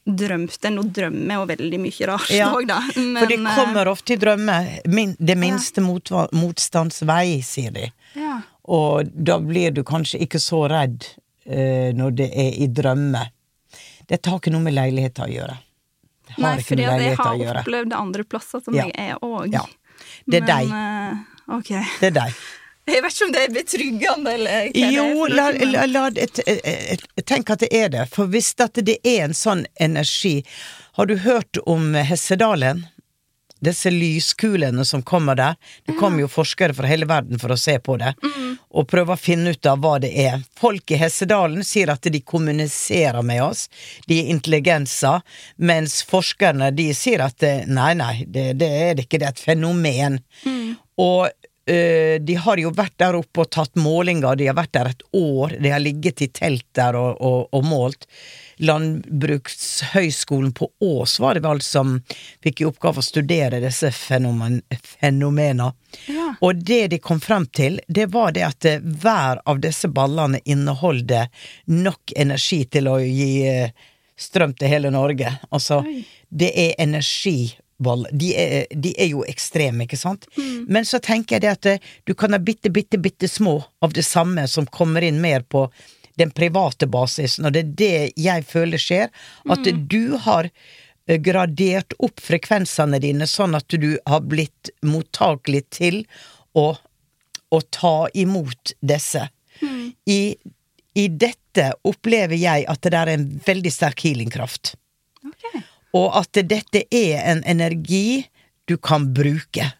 drømte 0.09 0.71
Nå 0.73 0.87
drømmer 0.97 1.35
jeg 1.35 1.37
jo 1.37 1.49
veldig 1.51 1.79
mye 1.83 2.07
rart 2.09 2.31
Ja, 2.33 2.49
da. 2.66 2.79
Men, 2.97 3.18
For 3.21 3.31
de 3.31 3.37
kommer 3.44 3.90
ofte 3.92 4.14
i 4.14 4.21
drømmer. 4.21 4.71
Min, 4.88 5.12
det 5.21 5.37
minste 5.38 5.85
mot, 5.85 6.11
motstands 6.33 7.03
vei, 7.07 7.40
sier 7.44 7.75
de. 7.77 7.90
eh, 8.14 8.23
ja. 8.25 8.38
Og 8.68 9.09
da 9.14 9.38
blir 9.40 9.72
du 9.72 9.83
kanskje 9.87 10.20
ikke 10.26 10.40
så 10.42 10.66
redd 10.70 11.07
eh, 11.48 11.90
når 11.96 12.16
det 12.20 12.28
er 12.37 12.59
i 12.61 12.68
drømmer. 12.68 13.31
Dette 14.09 14.31
har 14.31 14.40
ikke 14.40 14.52
noe 14.52 14.64
med 14.64 14.76
leiligheter 14.76 15.24
å 15.26 15.33
gjøre. 15.33 15.57
Det 16.28 16.37
har 16.37 16.44
Nei, 16.44 16.62
for 16.64 16.81
jeg 16.85 17.16
har 17.16 17.42
opplevd 17.62 17.90
det 17.94 17.98
andre 17.98 18.24
plasser 18.28 18.61
som 18.64 18.76
Ja. 18.76 18.85
jeg 18.88 18.94
er 19.12 19.24
òg. 19.24 19.52
Ja. 19.52 19.64
Det 20.28 20.42
er 20.42 20.46
deg. 20.46 20.72
ok. 21.48 21.70
Det 22.00 22.12
er 22.12 22.16
deg. 22.22 22.38
Jeg 22.88 23.02
vet 23.04 23.12
ikke 23.12 23.26
om 23.26 23.33
det 23.35 23.40
er 23.44 23.50
betryggende, 23.52 24.33
eller 24.33 24.68
hva 24.72 24.87
Jo, 24.94 25.26
la, 25.28 25.50
la, 25.52 25.83
la 25.92 26.04
tenk 27.28 27.50
at 27.52 27.61
det 27.61 27.68
er 27.76 27.90
det. 27.92 28.07
For 28.09 28.31
hvis 28.33 28.54
det 28.57 28.94
er 29.04 29.26
en 29.26 29.35
sånn 29.37 29.66
energi 29.76 30.38
Har 30.96 31.07
du 31.11 31.18
hørt 31.20 31.61
om 31.68 31.92
Hessedalen? 31.94 32.87
Disse 33.64 33.90
lyskulene 33.90 34.85
som 34.87 35.03
kommer 35.03 35.38
der. 35.38 35.57
Det 35.87 35.97
kommer 35.99 36.23
jo 36.23 36.31
forskere 36.31 36.77
fra 36.77 36.90
hele 36.90 37.09
verden 37.11 37.40
for 37.42 37.55
å 37.55 37.59
se 37.59 37.79
på 37.83 37.97
det. 38.01 38.14
Og 38.68 38.87
prøve 38.90 39.14
å 39.14 39.21
finne 39.21 39.55
ut 39.57 39.66
av 39.66 39.81
hva 39.83 39.97
det 40.03 40.12
er. 40.27 40.42
Folk 40.61 40.92
i 40.92 41.01
Hessedalen 41.01 41.64
sier 41.66 41.90
at 41.92 42.07
de 42.07 42.21
kommuniserer 42.21 43.25
med 43.27 43.42
oss. 43.42 43.66
De 44.07 44.21
er 44.21 44.33
intelligenser. 44.35 45.25
Mens 45.57 46.03
forskerne 46.07 46.71
de 46.77 46.90
sier 46.94 47.25
at 47.25 47.38
det, 47.42 47.55
nei, 47.66 47.92
nei, 47.99 48.25
det, 48.27 48.53
det 48.61 48.73
er 48.85 48.97
det 48.99 49.09
ikke. 49.09 49.23
Det 49.23 49.31
er 49.31 49.37
et 49.37 49.47
fenomen. 49.51 50.21
Og 50.99 51.29
eh, 51.71 52.18
de 52.21 52.37
har 52.42 52.61
jo 52.61 52.73
vært 52.75 52.97
der 53.01 53.18
oppe 53.18 53.44
og 53.44 53.51
tatt 53.55 53.79
målinger, 53.79 54.37
de 54.38 54.49
har 54.51 54.59
vært 54.59 54.75
der 54.77 54.92
et 54.92 55.07
år, 55.14 55.57
de 55.62 55.73
har 55.73 55.83
ligget 55.83 56.25
i 56.27 56.31
telt 56.35 56.66
der 56.79 56.99
og, 56.99 57.21
og, 57.21 57.49
og 57.55 57.66
målt. 57.66 58.09
Landbrukshøgskolen 58.59 60.53
på 60.53 60.71
Ås 60.81 61.18
var 61.21 61.35
det 61.35 61.44
vel 61.47 61.61
som 61.62 61.99
fikk 62.42 62.61
i 62.62 62.66
oppgave 62.68 63.03
å 63.03 63.07
studere 63.07 63.61
disse 63.62 63.90
fenomen, 63.94 64.61
fenomena. 65.01 65.73
Ja. 66.07 66.33
Og 66.40 66.64
det 66.64 66.87
de 66.94 66.99
kom 66.99 67.21
frem 67.21 67.47
til, 67.47 67.81
det 67.88 68.09
var 68.14 68.35
det 68.37 68.44
at 68.47 68.68
eh, 68.68 68.83
hver 68.83 69.42
av 69.49 69.62
disse 69.62 69.88
ballene 69.88 70.40
inneholder 70.44 71.31
nok 71.71 72.12
energi 72.16 72.64
til 72.71 72.90
å 72.90 72.99
gi 73.03 73.31
eh, 73.49 73.71
strøm 74.18 74.55
til 74.59 74.68
hele 74.73 74.90
Norge. 74.90 75.33
Altså, 75.51 75.83
Oi. 75.87 76.03
det 76.29 76.53
er 76.55 76.77
energi 76.83 77.55
De 77.79 78.33
er, 78.35 78.66
de 78.75 78.90
er 78.99 79.07
jo 79.12 79.21
ekstreme, 79.23 79.85
ikke 79.85 79.97
sant? 79.97 80.25
Men 80.66 80.83
så 80.85 80.99
tenker 80.99 81.37
jeg 81.37 81.44
det 81.44 81.51
at 81.53 81.66
eh, 81.71 81.85
du 82.05 82.14
kan 82.18 82.35
ha 82.35 82.40
bitte, 82.42 82.73
bitte, 82.75 82.99
bitte 82.99 83.29
små 83.31 83.61
av 83.81 83.94
det 83.94 84.03
samme 84.03 84.49
som 84.51 84.66
kommer 84.66 85.07
inn 85.07 85.21
mer 85.23 85.47
på 85.47 85.68
den 86.18 86.33
private 86.35 86.88
basisen, 86.90 87.46
og 87.46 87.54
det 87.54 87.62
er 87.62 87.72
det 87.81 88.11
jeg 88.18 88.44
føler 88.48 88.83
skjer. 88.83 89.14
At 89.50 89.68
du 89.90 90.18
har 90.24 90.50
eh, 90.50 91.18
gradert 91.22 91.96
opp 91.98 92.20
frekvensene 92.24 93.00
dine 93.02 93.28
sånn 93.31 93.57
at 93.59 93.70
du 93.70 93.96
har 94.07 94.26
blitt 94.26 94.72
mottakelig 94.83 95.64
til 95.78 96.02
å, 96.59 96.72
å 97.50 97.61
ta 97.74 97.96
imot 98.14 98.74
disse. 98.81 99.28
I, 100.07 100.37
I 100.94 101.09
dette 101.09 101.72
opplever 101.87 102.38
jeg 102.38 102.66
at 102.70 102.83
det 102.85 102.94
der 102.94 103.11
er 103.11 103.18
en 103.18 103.31
veldig 103.46 103.72
sterk 103.74 104.04
healingkraft. 104.07 104.76
Okay. 105.26 105.64
Og 105.98 106.12
at 106.20 106.38
dette 106.46 106.85
er 106.94 107.24
en 107.33 107.42
energi 107.48 108.28
du 108.68 108.76
kan 108.76 109.09
bruke. 109.16 109.72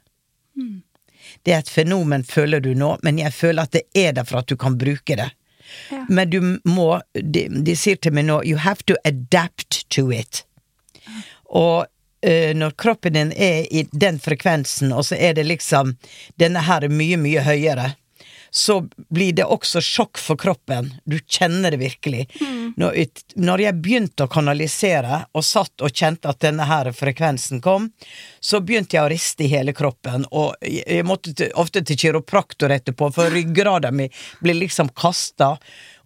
Det 1.43 1.55
er 1.55 1.63
et 1.63 1.71
fenomen, 1.71 2.25
føler 2.25 2.61
du 2.61 2.73
nå, 2.75 2.95
men 3.05 3.19
jeg 3.21 3.35
føler 3.37 3.69
at 3.69 3.77
det 3.77 3.85
er 3.97 4.15
der 4.17 4.27
for 4.29 4.41
at 4.41 4.49
du 4.51 4.57
kan 4.61 4.79
bruke 4.81 5.17
det. 5.19 5.29
Ja. 5.91 6.05
Men 6.09 6.31
du 6.31 6.41
må 6.65 6.89
de, 7.15 7.47
de 7.49 7.77
sier 7.77 8.01
til 8.01 8.15
meg 8.17 8.29
nå 8.29 8.41
You 8.47 8.59
have 8.63 8.85
to 8.89 8.97
adapt 9.09 9.85
to 9.95 10.09
it. 10.15 10.45
Og 11.49 11.87
uh, 11.87 12.51
når 12.57 12.77
kroppen 12.81 13.17
din 13.17 13.33
er 13.33 13.65
i 13.73 13.87
den 13.93 14.21
frekvensen, 14.23 14.93
og 14.93 15.07
så 15.09 15.19
er 15.19 15.39
det 15.39 15.49
liksom 15.49 15.97
Denne 16.41 16.65
her 16.67 16.85
er 16.85 16.93
mye, 16.93 17.21
mye 17.21 17.45
høyere. 17.47 17.95
Så 18.51 18.81
blir 19.13 19.35
det 19.37 19.45
også 19.45 19.81
sjokk 19.85 20.19
for 20.21 20.41
kroppen. 20.41 20.95
Du 21.05 21.19
kjenner 21.21 21.75
det 21.75 21.83
virkelig. 21.83 22.27
Når, 22.77 22.97
når 23.41 23.63
jeg 23.65 23.79
begynte 23.83 24.27
å 24.27 24.33
kanalisere, 24.33 25.23
og 25.33 25.45
satt 25.47 25.85
og 25.85 25.95
kjente 25.95 26.31
at 26.31 26.41
denne 26.45 26.67
her 26.69 26.91
frekvensen 26.93 27.63
kom, 27.65 27.91
så 28.41 28.61
begynte 28.61 28.99
jeg 28.99 29.07
å 29.07 29.13
riste 29.13 29.47
i 29.47 29.53
hele 29.53 29.75
kroppen, 29.77 30.27
og 30.31 30.55
jeg, 30.63 30.85
jeg 30.99 31.07
måtte 31.09 31.35
til, 31.39 31.53
ofte 31.59 31.85
til 31.87 32.01
kiropraktor 32.01 32.75
etterpå, 32.75 33.11
for 33.15 33.33
ryggrada 33.33 33.93
mi 33.95 34.09
ble 34.43 34.59
liksom 34.63 34.93
kasta, 34.99 35.57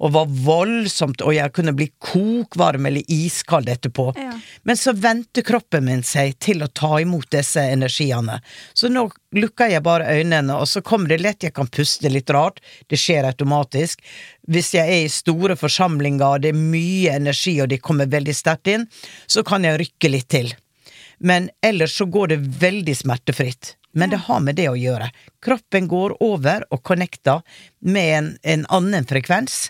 og 0.02 0.12
var 0.16 0.30
voldsomt, 0.46 1.22
og 1.22 1.34
jeg 1.36 1.52
kunne 1.54 1.74
bli 1.78 1.86
kokvarm 2.02 2.88
eller 2.90 3.06
iskald 3.12 3.68
etterpå. 3.70 4.08
Ja. 4.18 4.32
Men 4.66 4.78
så 4.78 4.96
vendte 4.98 5.44
kroppen 5.46 5.86
min 5.86 6.02
seg 6.06 6.34
til 6.42 6.64
å 6.64 6.70
ta 6.74 6.96
imot 7.00 7.30
disse 7.30 7.62
energiene. 7.70 8.40
Så 8.74 8.90
nå 8.90 9.06
lukka 9.38 9.68
jeg 9.70 9.84
bare 9.86 10.10
øynene, 10.18 10.58
og 10.58 10.66
så 10.68 10.82
kommer 10.82 11.12
det 11.12 11.22
lett, 11.22 11.46
jeg 11.46 11.54
kan 11.54 11.70
puste 11.70 12.10
litt 12.10 12.30
rart, 12.34 12.58
det 12.90 12.98
skjer 12.98 13.30
automatisk. 13.30 14.02
Hvis 14.50 14.72
jeg 14.74 14.88
er 14.88 15.04
i 15.04 15.12
store 15.12 15.56
forsamlinger, 15.58 16.24
og 16.26 16.42
det 16.42 16.50
er 16.50 16.58
mye 16.58 17.14
energi, 17.14 17.60
og 17.62 17.70
de 17.70 17.78
kommer 17.78 18.10
veldig 18.10 18.34
sterkt 18.34 18.72
inn, 18.72 18.88
så 19.26 19.44
kan 19.46 19.64
jeg 19.66 19.78
rykke 19.82 20.10
litt 20.10 20.28
til. 20.34 20.50
Men 21.22 21.50
ellers 21.62 21.94
så 21.94 22.08
går 22.10 22.32
det 22.32 22.40
veldig 22.62 22.96
smertefritt. 22.98 23.76
Men 23.94 24.10
det 24.10 24.24
har 24.26 24.40
med 24.40 24.56
det 24.56 24.70
å 24.70 24.78
gjøre. 24.78 25.10
Kroppen 25.44 25.86
går 25.88 26.16
over 26.24 26.64
og 26.72 26.82
connecter 26.82 27.44
med 27.84 28.12
en, 28.16 28.30
en 28.42 28.64
annen 28.72 29.06
frekvens. 29.06 29.68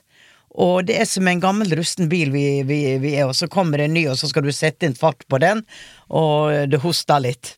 Og 0.52 0.86
det 0.88 0.98
er 1.00 1.08
som 1.08 1.28
en 1.28 1.40
gammel 1.42 1.72
rusten 1.76 2.08
bil 2.12 2.30
vi, 2.32 2.62
vi, 2.68 2.78
vi 3.02 3.14
er, 3.16 3.26
og 3.28 3.36
så 3.36 3.48
kommer 3.50 3.80
det 3.80 3.88
en 3.88 3.96
ny, 3.96 4.06
og 4.12 4.18
så 4.20 4.28
skal 4.30 4.44
du 4.46 4.52
sette 4.54 4.86
inn 4.86 4.96
fart 4.96 5.24
på 5.28 5.40
den, 5.42 5.64
og 6.12 6.68
det 6.68 6.80
hoster 6.84 7.24
litt. 7.24 7.56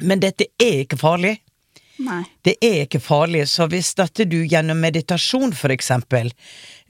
Men 0.00 0.22
dette 0.22 0.48
er 0.60 0.84
ikke 0.84 0.98
farlig. 1.00 1.38
Nei. 2.00 2.22
Det 2.42 2.56
er 2.64 2.84
ikke 2.86 3.02
farlig, 3.02 3.44
så 3.50 3.66
hvis 3.70 3.92
dette 3.98 4.24
du 4.28 4.38
gjennom 4.48 4.80
meditasjon 4.80 5.52
for 5.56 5.72
eksempel 5.74 6.32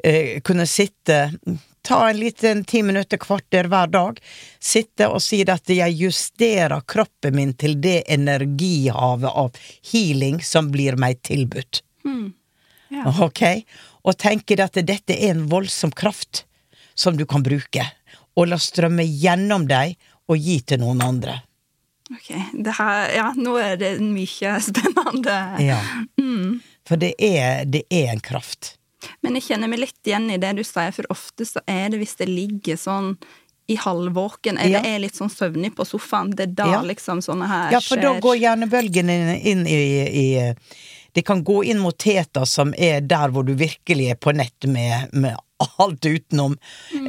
eh, 0.04 0.38
kunne 0.46 0.68
sitte 0.70 1.24
Ta 1.82 2.10
en 2.10 2.18
liten 2.20 2.64
ti 2.68 2.82
minutter, 2.84 3.16
kvarter 3.16 3.64
hver 3.72 3.88
dag. 3.88 4.18
Sitte 4.60 5.06
og 5.08 5.22
si 5.24 5.38
at 5.48 5.70
jeg 5.72 5.96
justerer 5.96 6.82
kroppen 6.84 7.38
min 7.38 7.54
til 7.56 7.78
det 7.80 8.02
energihavet 8.12 9.32
av 9.32 9.56
healing 9.88 10.42
som 10.44 10.68
blir 10.70 11.00
meg 11.00 11.22
tilbudt. 11.24 11.80
Ja. 12.90 13.08
Ok? 13.24 13.42
Og 14.04 14.18
tenker 14.20 14.60
at 14.64 14.76
dette 14.76 15.16
er 15.16 15.32
en 15.32 15.46
voldsom 15.48 15.92
kraft 15.96 16.44
som 16.94 17.16
du 17.16 17.24
kan 17.26 17.42
bruke. 17.42 17.86
Og 18.36 18.50
la 18.52 18.60
strømme 18.60 19.06
gjennom 19.06 19.64
deg 19.70 19.96
og 20.28 20.36
gi 20.36 20.60
til 20.60 20.82
noen 20.84 21.00
andre. 21.04 21.40
Ok, 22.10 22.30
det 22.64 22.72
her, 22.78 23.10
ja, 23.14 23.28
nå 23.38 23.52
er 23.62 23.76
det 23.78 23.90
mye 24.02 24.56
spennende. 24.66 25.36
Ja. 25.62 25.78
For 26.88 26.98
det 26.98 27.12
er, 27.22 27.64
det 27.70 27.84
er 27.90 28.10
en 28.14 28.20
kraft. 28.24 28.74
Men 29.22 29.36
jeg 29.38 29.46
kjenner 29.46 29.70
meg 29.70 29.80
litt 29.84 30.08
igjen 30.10 30.26
i 30.34 30.40
det 30.42 30.50
du 30.58 30.64
sier, 30.66 30.90
for 30.92 31.06
ofte 31.14 31.46
så 31.48 31.62
er 31.70 31.88
det 31.92 32.00
hvis 32.02 32.16
det 32.18 32.26
ligger 32.28 32.76
sånn 32.80 33.14
i 33.70 33.76
halvvåken, 33.78 34.58
eller 34.58 34.82
Ja. 34.82 34.96
er 34.96 34.98
litt 35.04 35.14
sånn 35.14 35.30
søvnig 35.30 35.70
på 35.78 35.84
sofaen, 35.86 36.32
det 36.34 36.48
er 36.48 36.54
da 36.58 36.66
Ja. 36.72 36.80
liksom 36.82 37.20
sånne 37.22 37.46
her 37.46 37.68
skjer. 37.70 37.72
Ja, 37.76 37.80
for 37.86 37.96
da 38.02 38.10
går 38.20 38.36
hjernebølgene 38.42 39.14
inn, 39.14 39.46
inn 39.46 39.66
i, 39.66 39.78
i 40.10 40.54
Det 41.14 41.24
kan 41.26 41.40
gå 41.42 41.64
inn 41.66 41.78
mot 41.82 41.96
teta, 41.98 42.44
som 42.46 42.74
er 42.78 43.00
der 43.00 43.30
hvor 43.34 43.42
du 43.46 43.54
virkelig 43.58 44.10
er 44.12 44.14
på 44.14 44.30
nett 44.34 44.66
med, 44.66 45.08
med 45.12 45.34
alt 45.78 46.06
utenom. 46.06 46.54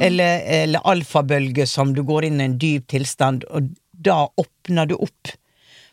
Eller, 0.00 0.40
eller 0.46 0.80
alfabølge, 0.84 1.66
som 1.70 1.92
du 1.94 2.02
går 2.02 2.24
inn 2.26 2.40
i 2.40 2.44
en 2.48 2.56
dyp 2.58 2.88
tilstand, 2.90 3.44
og 3.50 3.68
da 4.04 4.26
åpner 4.40 4.90
du 4.90 4.96
opp 4.98 5.32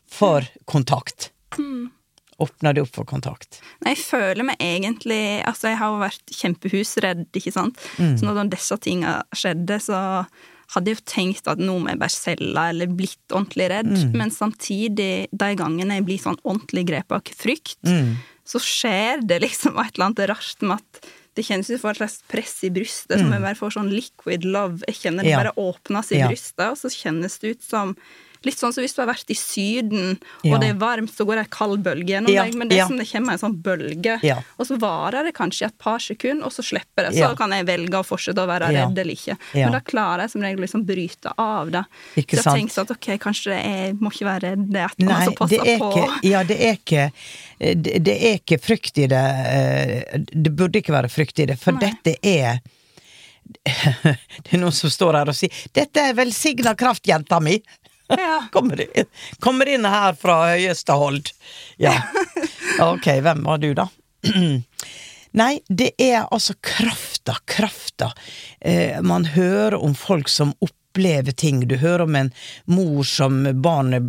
for 0.10 0.46
kontakt. 0.70 1.30
Åpner 2.40 2.74
du 2.74 2.82
opp 2.86 2.94
for 2.96 3.08
kontakt. 3.08 3.60
Nei, 3.84 3.94
jeg 3.98 4.06
føler 4.06 4.46
meg 4.48 4.62
egentlig 4.64 5.42
Altså, 5.44 5.68
jeg 5.74 5.80
har 5.82 5.92
jo 5.92 6.00
vært 6.06 6.32
kjempehusredd, 6.38 7.26
ikke 7.36 7.52
sant. 7.52 7.82
Så 8.00 8.26
når 8.26 8.50
disse 8.54 8.78
tinga 8.82 9.20
skjedde, 9.36 9.80
så 9.84 10.00
hadde 10.70 10.92
jeg 10.92 11.00
jo 11.00 11.06
tenkt 11.10 11.48
at 11.50 11.58
nå 11.62 11.80
må 11.82 11.90
jeg 11.90 12.00
bare 12.00 12.14
selge, 12.14 12.64
eller 12.72 12.92
blitt 12.94 13.34
ordentlig 13.34 13.70
redd. 13.74 13.94
Men 14.16 14.32
samtidig, 14.34 15.28
de 15.34 15.54
gangene 15.58 15.98
jeg 16.00 16.06
blir 16.08 16.22
sånn 16.22 16.40
ordentlig 16.44 16.86
grepet 16.92 17.18
av 17.18 17.40
frykt, 17.44 17.80
så 18.50 18.62
skjer 18.64 19.26
det 19.30 19.42
liksom 19.44 19.78
et 19.82 19.94
eller 19.98 20.08
annet 20.12 20.30
rart 20.32 20.64
med 20.66 20.78
at 20.80 21.10
det 21.40 21.46
kjennes 21.48 21.70
ut 21.72 21.80
som 21.82 21.90
et 21.94 22.00
slags 22.02 22.18
press 22.32 22.58
i 22.68 22.70
brystet, 22.76 23.18
som 23.22 23.32
jeg 23.32 23.42
bare 23.48 23.56
får 23.58 23.72
sånn 23.78 23.90
liquid 23.94 24.44
love. 24.46 24.84
Jeg 24.90 25.00
kjenner 25.02 25.24
det 25.24 25.32
Ja. 25.32 25.40
bare 25.44 25.56
åpnes 25.56 26.12
i 26.12 26.20
Ja. 26.20 26.28
brystet, 26.28 26.66
og 26.74 26.78
så 26.78 26.92
kjennes 26.92 27.40
det 27.40 27.56
ut 27.56 27.64
som 27.64 27.96
Litt 28.48 28.56
sånn 28.56 28.72
som 28.72 28.80
hvis 28.82 28.94
du 28.96 29.02
har 29.02 29.10
vært 29.10 29.28
i 29.30 29.36
Syden, 29.36 30.14
og 30.46 30.46
Ja. 30.48 30.58
det 30.60 30.70
er 30.70 30.78
varmt, 30.80 31.12
så 31.12 31.26
går 31.28 31.36
det 31.36 31.44
ei 31.44 31.50
kald 31.52 31.84
bølge 31.84 32.08
gjennom 32.14 32.32
Ja, 32.32 32.44
deg, 32.46 32.56
men 32.56 32.70
det 32.70 32.78
er 32.80 32.88
som 32.88 32.96
det 32.98 33.08
kommer 33.12 33.34
en 33.34 33.42
sånn 33.42 33.58
bølge, 33.62 34.16
og 34.58 34.66
så 34.66 34.78
varer 34.80 35.26
det 35.28 35.34
kanskje 35.36 35.64
i 35.64 35.68
et 35.68 35.78
par 35.78 36.00
sekunder, 36.00 36.46
og 36.46 36.52
så 36.56 36.64
slipper 36.64 37.10
det. 37.10 37.16
Så 37.20 37.36
kan 37.36 37.52
jeg 37.52 37.66
velge 37.68 38.00
å 38.00 38.06
fortsette 38.08 38.40
å 38.40 38.48
være 38.48 38.72
redd 38.72 38.98
eller 38.98 39.14
ikke. 39.14 39.38
Men 39.54 39.72
da 39.76 39.80
klarer 39.82 40.22
jeg 40.24 40.32
som 40.32 40.42
regel 40.42 40.60
liksom 40.64 40.86
bryte 40.88 41.34
av 41.38 41.70
det. 41.72 41.84
Ikke 42.16 42.38
så 42.38 42.44
sant? 42.44 42.56
jeg 42.56 42.64
tenker 42.64 42.74
sånn 42.78 42.88
at 42.88 42.96
ok, 42.96 43.10
kanskje 43.20 43.60
jeg 43.60 43.94
må 44.00 44.08
ikke 44.14 44.26
være 44.32 44.42
redd, 44.52 44.66
det 44.72 44.80
er 44.80 44.86
at 44.86 44.98
annet 45.04 45.24
som 45.26 45.34
passer 45.36 45.68
er 45.68 45.78
på. 45.80 45.92
ikke 45.92 46.30
Ja, 46.32 46.44
det 46.44 46.60
er 46.62 46.74
ikke 46.80 47.12
det, 47.60 48.04
det 48.06 48.16
er 48.24 48.40
ikke 48.40 48.58
frykt 48.62 48.98
i 49.04 49.08
det. 49.08 49.26
eh, 49.52 50.18
Det 50.32 50.56
burde 50.56 50.80
ikke 50.80 50.96
være 50.96 51.10
frykt 51.12 51.40
i 51.40 51.46
det, 51.46 51.60
for 51.60 51.74
Nei. 51.74 51.92
dette 51.92 52.16
er 52.24 52.62
Det 53.66 54.54
er 54.54 54.60
noen 54.62 54.72
som 54.76 54.92
står 54.94 55.18
her 55.20 55.32
og 55.32 55.36
sier 55.38 55.50
'Dette 55.74 55.98
er 55.98 56.14
velsigna 56.18 56.76
kraft, 56.78 57.08
jenta 57.10 57.40
mi'. 57.42 57.62
Ja. 58.18 58.48
Kommer 58.52 58.86
kommer 59.40 59.70
inn 59.70 59.86
her 59.86 60.16
fra 60.18 60.40
høyeste 60.56 60.96
hold. 60.98 61.30
Ja. 61.78 61.94
Ok, 62.80 63.10
hvem 63.22 63.44
var 63.44 63.58
du, 63.60 63.74
da? 63.76 63.90
Nei, 65.32 65.60
det 65.68 65.92
er 66.00 66.30
altså 66.32 66.54
krafta, 66.64 67.36
krafta. 67.46 68.14
Eh, 68.62 69.02
man 69.02 69.26
hører 69.26 69.76
om 69.76 69.96
folk 69.96 70.30
som 70.32 70.54
opplever 70.64 71.36
ting. 71.36 71.66
Du 71.68 71.76
hører 71.78 72.06
om 72.08 72.16
en 72.16 72.32
mor 72.66 73.04
som 73.04 73.44
barnet 73.62 74.02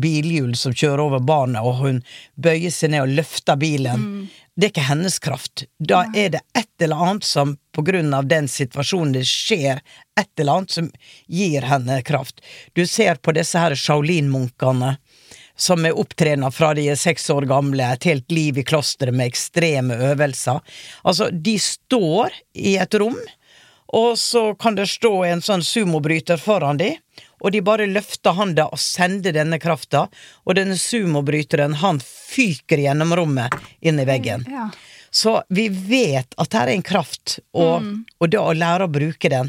Bilhjul 0.00 0.56
som 0.56 0.74
kjører 0.74 1.04
over 1.04 1.20
barnet, 1.20 1.60
og 1.62 1.82
hun 1.84 2.00
bøyer 2.34 2.72
seg 2.74 2.94
ned 2.94 3.04
og 3.04 3.14
løfter 3.20 3.60
bilen. 3.60 4.08
Det 4.56 4.70
er 4.70 4.72
ikke 4.72 4.88
hennes 4.88 5.18
kraft. 5.20 5.66
Da 5.78 6.06
er 6.16 6.30
det 6.32 6.40
et 6.56 6.84
eller 6.84 6.96
annet 6.96 7.26
som 7.28 7.58
på 7.76 7.82
grunn 7.84 8.14
av 8.16 8.24
den 8.30 8.48
situasjonen 8.48 9.12
det 9.12 9.26
skjer, 9.28 9.82
et 10.16 10.40
eller 10.40 10.62
annet 10.62 10.76
som 10.78 10.88
gir 11.28 11.66
henne 11.68 11.98
kraft. 12.08 12.40
Du 12.72 12.86
ser 12.88 13.20
på 13.20 13.34
disse 13.36 13.60
her 13.60 13.76
Shaolin-munkene 13.76 14.94
som 15.56 15.84
er 15.84 15.96
opptrena 15.96 16.50
fra 16.52 16.72
de 16.76 16.86
er 16.92 17.00
seks 17.00 17.28
år 17.32 17.48
gamle, 17.48 17.84
et 17.84 18.08
helt 18.08 18.32
liv 18.32 18.58
i 18.60 18.64
klosteret 18.64 19.16
med 19.16 19.28
ekstreme 19.28 19.96
øvelser. 20.12 20.60
Altså, 21.04 21.28
de 21.30 21.58
står 21.60 22.36
i 22.56 22.76
et 22.80 22.96
rom, 23.00 23.16
og 23.96 24.16
så 24.20 24.50
kan 24.60 24.76
det 24.76 24.88
stå 24.90 25.12
en 25.28 25.44
sånn 25.44 25.64
sumobryter 25.64 26.40
foran 26.40 26.80
de, 26.80 26.94
og 27.40 27.52
de 27.52 27.62
bare 27.64 27.88
løfter 27.90 28.36
handa 28.36 28.68
og 28.72 28.80
sender 28.80 29.34
denne 29.36 29.58
krafta, 29.62 30.06
og 30.44 30.58
denne 30.58 30.76
sumobryteren, 30.80 31.78
han 31.82 32.00
fyker 32.00 32.80
gjennom 32.86 33.14
rommet 33.16 33.54
inn 33.80 34.00
i 34.00 34.06
veggen. 34.08 34.46
Ja. 34.50 34.68
Så 35.10 35.38
vi 35.48 35.68
vet 35.68 36.34
at 36.36 36.56
her 36.56 36.68
er 36.68 36.76
en 36.76 36.84
kraft, 36.84 37.38
og, 37.56 37.84
og 38.18 38.32
det 38.32 38.40
å 38.40 38.56
lære 38.56 38.88
å 38.88 38.92
bruke 38.92 39.30
den 39.32 39.48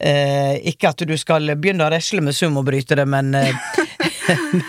eh, 0.00 0.56
Ikke 0.66 0.90
at 0.90 1.04
du 1.06 1.12
skal 1.20 1.52
begynne 1.54 1.86
å 1.86 1.92
resle 1.92 2.24
med 2.24 2.34
sumobrytere, 2.34 3.06
men 3.06 3.34
eh, 3.38 3.54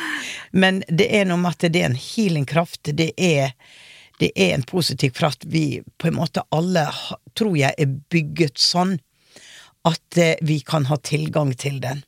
Men 0.51 0.81
det 0.87 1.05
er 1.13 1.27
noe 1.29 1.37
med 1.41 1.55
at 1.55 1.67
det 1.69 1.81
er 1.83 1.91
en 1.91 1.97
healingkraft. 1.97 2.89
Det 2.97 3.11
det 4.19 4.31
er 4.35 4.53
en 4.53 4.65
positiv 4.67 5.13
kraft. 5.15 5.45
Vi 5.47 5.81
på 5.97 6.09
en 6.09 6.17
måte 6.17 6.43
alle, 6.51 6.89
tror 7.39 7.55
jeg, 7.55 7.71
er 7.77 7.93
bygget 8.11 8.59
sånn 8.59 8.97
at 9.87 10.17
eh, 10.19 10.35
vi 10.43 10.59
kan 10.59 10.89
ha 10.89 10.97
tilgang 10.99 11.53
til 11.55 11.79
den. 11.79 12.01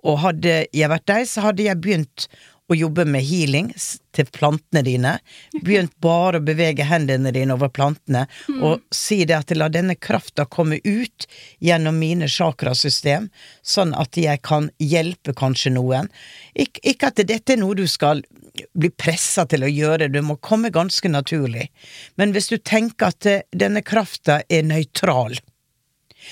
Og 0.00 0.22
hadde 0.22 0.64
jeg 0.72 0.88
vært 0.92 1.08
deg, 1.10 1.28
så 1.28 1.50
hadde 1.50 1.66
jeg 1.66 1.80
begynt 1.82 2.30
å 2.70 2.76
jobbe 2.78 3.04
med 3.08 3.24
healing 3.26 3.72
til 4.14 4.28
plantene 4.30 4.82
dine. 4.86 5.16
Begynt 5.64 5.96
bare 6.02 6.38
å 6.38 6.44
bevege 6.44 6.86
hendene 6.86 7.32
dine 7.34 7.56
over 7.56 7.70
plantene, 7.74 8.26
og 8.62 8.84
si 8.94 9.24
det 9.26 9.36
at 9.36 9.54
la 9.56 9.66
denne 9.72 9.96
krafta 9.98 10.46
komme 10.46 10.78
ut 10.84 11.26
gjennom 11.58 11.98
mine 11.98 12.28
chakrasystem, 12.30 13.28
sånn 13.62 13.94
at 13.98 14.18
jeg 14.18 14.42
kan 14.46 14.70
hjelpe 14.78 15.34
kanskje 15.36 15.74
noen. 15.74 16.10
Ik 16.54 16.78
ikke 16.86 17.10
at 17.10 17.24
dette 17.26 17.56
er 17.56 17.62
noe 17.62 17.78
du 17.78 17.86
skal 17.90 18.22
bli 18.74 18.90
pressa 18.90 19.46
til 19.50 19.64
å 19.64 19.70
gjøre, 19.70 20.10
det 20.10 20.22
må 20.26 20.36
komme 20.42 20.72
ganske 20.74 21.10
naturlig. 21.10 21.68
Men 22.18 22.34
hvis 22.34 22.50
du 22.50 22.58
tenker 22.58 23.10
at 23.10 23.26
eh, 23.26 23.44
denne 23.54 23.82
krafta 23.86 24.40
er 24.50 24.66
nøytral, 24.66 25.38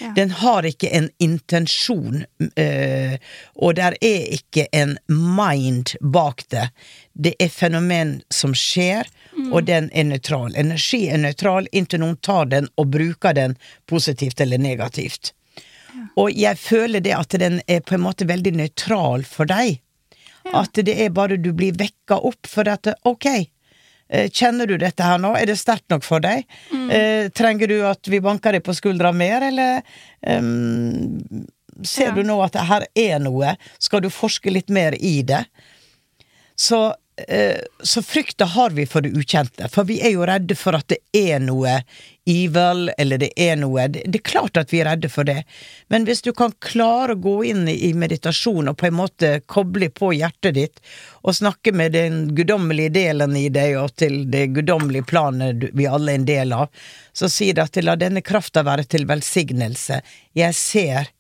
Ja. 0.00 0.12
den 0.16 0.30
har 0.30 0.66
ikke 0.66 0.88
en 0.94 1.08
intensjon, 1.18 2.24
øh, 2.56 3.14
og 3.54 3.74
der 3.74 3.96
er 4.00 4.26
ikke 4.34 4.66
en 4.72 4.96
mind 5.08 5.96
bak 6.00 6.44
det. 6.48 6.68
Det 7.12 7.34
er 7.38 7.48
fenomen 7.48 8.20
som 8.30 8.54
skjer, 8.54 9.08
og 9.52 9.66
den 9.66 9.90
er 9.92 10.06
nøytral. 10.06 10.54
Energi 10.56 11.08
er 11.08 11.18
nøytral 11.22 11.66
inntil 11.72 12.02
noen 12.02 12.16
tar 12.22 12.46
den 12.50 12.68
og 12.76 12.90
bruker 12.94 13.34
den 13.34 13.56
positivt 13.86 14.40
eller 14.40 14.58
negativt. 14.58 15.32
Og 16.18 16.32
jeg 16.34 16.58
føler 16.58 17.02
det 17.02 17.14
at 17.16 17.36
den 17.40 17.60
er 17.66 17.82
på 17.82 17.96
en 17.96 18.04
måte 18.06 18.28
veldig 18.28 18.54
nøytral 18.58 19.24
for 19.26 19.50
deg. 19.50 19.80
At 20.54 20.78
det 20.84 20.94
er 21.04 21.12
bare 21.14 21.36
du 21.40 21.52
blir 21.56 21.76
vekka 21.76 22.20
opp 22.24 22.48
for 22.48 22.68
at 22.70 22.88
ok, 23.08 23.26
kjenner 24.32 24.66
du 24.66 24.76
dette 24.80 25.04
her 25.04 25.18
nå, 25.20 25.34
er 25.36 25.46
det 25.50 25.58
sterkt 25.60 25.88
nok 25.92 26.04
for 26.06 26.20
deg? 26.24 26.44
Mm. 26.72 26.88
trenger 27.36 27.68
du 27.68 27.76
at 27.86 28.08
vi 28.08 28.20
banker 28.24 28.52
deg 28.56 28.62
på 28.64 28.72
skuldra 28.76 29.10
mer, 29.12 29.42
eller 29.50 29.82
um, 30.26 31.44
ser 31.84 32.08
Ja. 32.08 32.14
du 32.16 32.22
nå 32.24 32.38
at 32.42 32.52
det 32.56 32.64
her 32.70 32.86
er 32.96 33.18
noe? 33.20 33.52
Skal 33.78 34.00
du 34.02 34.08
forske 34.10 34.50
litt 34.50 34.70
mer 34.72 34.96
i 34.98 35.20
det? 35.22 35.44
Så, 36.58 36.80
eh, 36.88 36.96
så 37.82 38.02
frykta 38.02 38.44
har 38.44 38.70
vi 38.70 38.86
for 38.86 39.02
det 39.02 39.10
ukjente, 39.18 39.68
for 39.68 39.88
vi 39.88 39.98
er 40.06 40.12
jo 40.14 40.26
redde 40.28 40.54
for 40.54 40.76
at 40.78 40.86
det 40.92 41.00
er 41.16 41.40
noe 41.42 41.80
evil, 42.28 42.90
eller 42.98 43.18
det 43.18 43.30
er 43.40 43.56
noe 43.56 43.86
Det, 43.88 44.04
det 44.06 44.20
er 44.20 44.26
klart 44.30 44.60
at 44.60 44.72
vi 44.72 44.82
er 44.82 44.90
redde 44.90 45.08
for 45.10 45.26
det, 45.26 45.42
men 45.88 46.06
hvis 46.06 46.22
du 46.22 46.30
kan 46.36 46.52
klare 46.62 47.16
å 47.16 47.20
gå 47.24 47.34
inn 47.50 47.64
i, 47.72 47.90
meditasjon 47.98 48.70
og 48.70 48.78
på 48.78 48.86
en 48.90 48.98
måte 49.00 49.32
koble 49.50 49.90
på 49.90 50.12
hjertet 50.14 50.54
ditt, 50.54 50.80
og 51.24 51.34
snakke 51.40 51.72
med 51.72 51.96
den 51.96 52.28
guddommelige 52.36 52.94
delen 52.94 53.36
i 53.36 53.48
deg 53.52 53.78
og 53.80 53.96
til 53.98 54.22
det 54.30 54.48
guddommelige 54.54 55.08
planet 55.08 55.70
vi 55.72 55.88
alle 55.88 56.14
er 56.14 56.20
en 56.20 56.28
del 56.28 56.54
av, 56.54 56.68
så 57.12 57.30
sier 57.32 57.56
det 57.56 57.66
at 57.66 57.82
la 57.82 57.96
denne 57.98 58.22
krafta 58.22 58.62
være 58.62 58.86
til 58.86 59.08
velsignelse. 59.08 60.02
Jeg 60.38 60.54
ser 60.54 61.10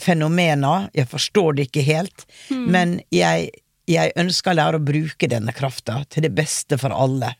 fenomener, 0.00 0.88
jeg 0.96 1.08
forstår 1.10 1.58
det 1.58 1.68
ikke 1.68 1.84
helt, 1.84 2.24
men 2.50 2.96
jeg, 3.12 3.50
jeg 3.90 4.12
ønsker 4.16 4.52
å 4.52 4.58
lære 4.58 4.78
å 4.80 4.84
bruke 4.84 5.28
denne 5.28 5.52
krafta 5.56 6.02
til 6.08 6.26
det 6.26 6.32
beste 6.36 6.78
for 6.80 6.94
alle. 6.94 7.34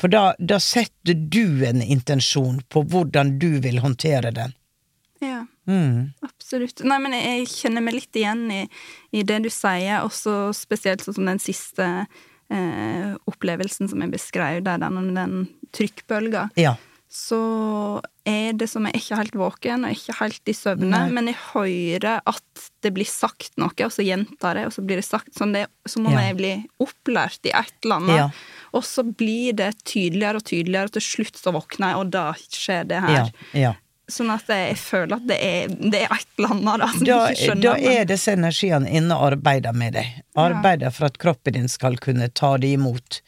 For 0.00 0.10
da, 0.10 0.32
da 0.38 0.56
setter 0.58 1.14
du 1.14 1.62
en 1.68 1.82
intensjon 1.84 2.62
på 2.72 2.82
hvordan 2.90 3.36
du 3.38 3.60
vil 3.62 3.78
håndtere 3.84 4.32
den. 4.34 4.56
Ja, 5.22 5.44
Mm. 5.70 6.12
absolutt. 6.24 6.80
Nei, 6.82 6.96
men 6.98 7.12
jeg 7.14 7.44
kjenner 7.46 7.84
meg 7.84 7.94
litt 7.94 8.16
igjen 8.16 8.40
i, 8.50 8.62
i 9.14 9.22
det 9.22 9.36
du 9.44 9.50
sier, 9.52 10.00
også 10.02 10.50
spesielt 10.56 11.04
sånn 11.04 11.14
som 11.14 11.28
den 11.28 11.38
siste 11.38 11.86
eh, 12.50 13.12
opplevelsen 13.30 13.86
som 13.92 14.02
jeg 14.02 14.10
beskrev, 14.10 14.64
der 14.66 14.80
den, 14.82 15.12
den 15.14 15.36
trykkbølga. 15.76 16.48
Ja. 16.58 16.74
Så 17.10 17.38
er 18.28 18.52
det 18.54 18.68
som 18.70 18.84
jeg 18.86 19.00
ikke 19.00 19.16
helt 19.18 19.34
våken 19.38 19.82
og 19.88 19.90
ikke 19.96 20.14
helt 20.20 20.50
i 20.52 20.54
søvne, 20.54 21.00
men 21.10 21.26
jeg 21.26 21.38
hører 21.48 22.20
at 22.30 22.62
det 22.86 22.92
blir 22.94 23.08
sagt 23.10 23.50
noe, 23.58 23.74
og 23.82 23.90
så 23.90 24.04
gjentar 24.06 24.54
det, 24.60 24.68
og 24.68 24.74
så 24.76 24.84
blir 24.86 25.00
det 25.00 25.06
sagt 25.08 25.34
sånn 25.34 25.52
det, 25.56 25.66
Som 25.90 26.06
om 26.06 26.12
Ja. 26.14 26.28
jeg 26.28 26.36
blir 26.38 26.62
opplært 26.78 27.42
i 27.44 27.50
et 27.50 27.72
eller 27.82 27.96
annet. 27.96 28.16
Ja. 28.16 28.30
Og 28.72 28.84
så 28.86 29.02
blir 29.02 29.52
det 29.58 29.72
tydeligere 29.84 30.36
og 30.38 30.44
tydeligere, 30.46 30.84
og 30.86 30.92
til 30.92 31.02
slutt 31.02 31.34
så 31.36 31.50
våkner 31.52 31.90
jeg, 31.90 31.96
og 31.98 32.10
da 32.14 32.26
skjer 32.38 32.86
det 32.86 33.00
her. 33.02 33.32
Ja. 33.58 33.74
Sånn 34.10 34.30
at 34.30 34.46
jeg 34.50 34.74
føler 34.78 35.16
at 35.16 35.26
det 35.26 35.36
er, 35.38 35.68
det 35.68 36.00
er 36.02 36.14
et 36.14 36.26
eller 36.38 36.50
annet 36.54 36.78
da, 36.82 36.86
som 36.94 37.04
Da, 37.06 37.18
jeg 37.26 37.36
ikke 37.36 37.44
skjønner. 37.46 37.62
da 37.62 37.92
er 37.98 38.04
disse 38.10 38.32
energiene 38.34 38.90
inne 38.90 39.14
og 39.18 39.32
arbeider 39.32 39.72
med 39.74 39.92
deg. 39.94 40.06
Arbeider 40.36 40.90
for 40.94 41.06
at 41.06 41.18
kroppen 41.18 41.54
din 41.54 41.68
skal 41.68 41.96
kunne 41.96 42.28
ta 42.34 42.56
det 42.56 42.72
imot. 42.74 43.20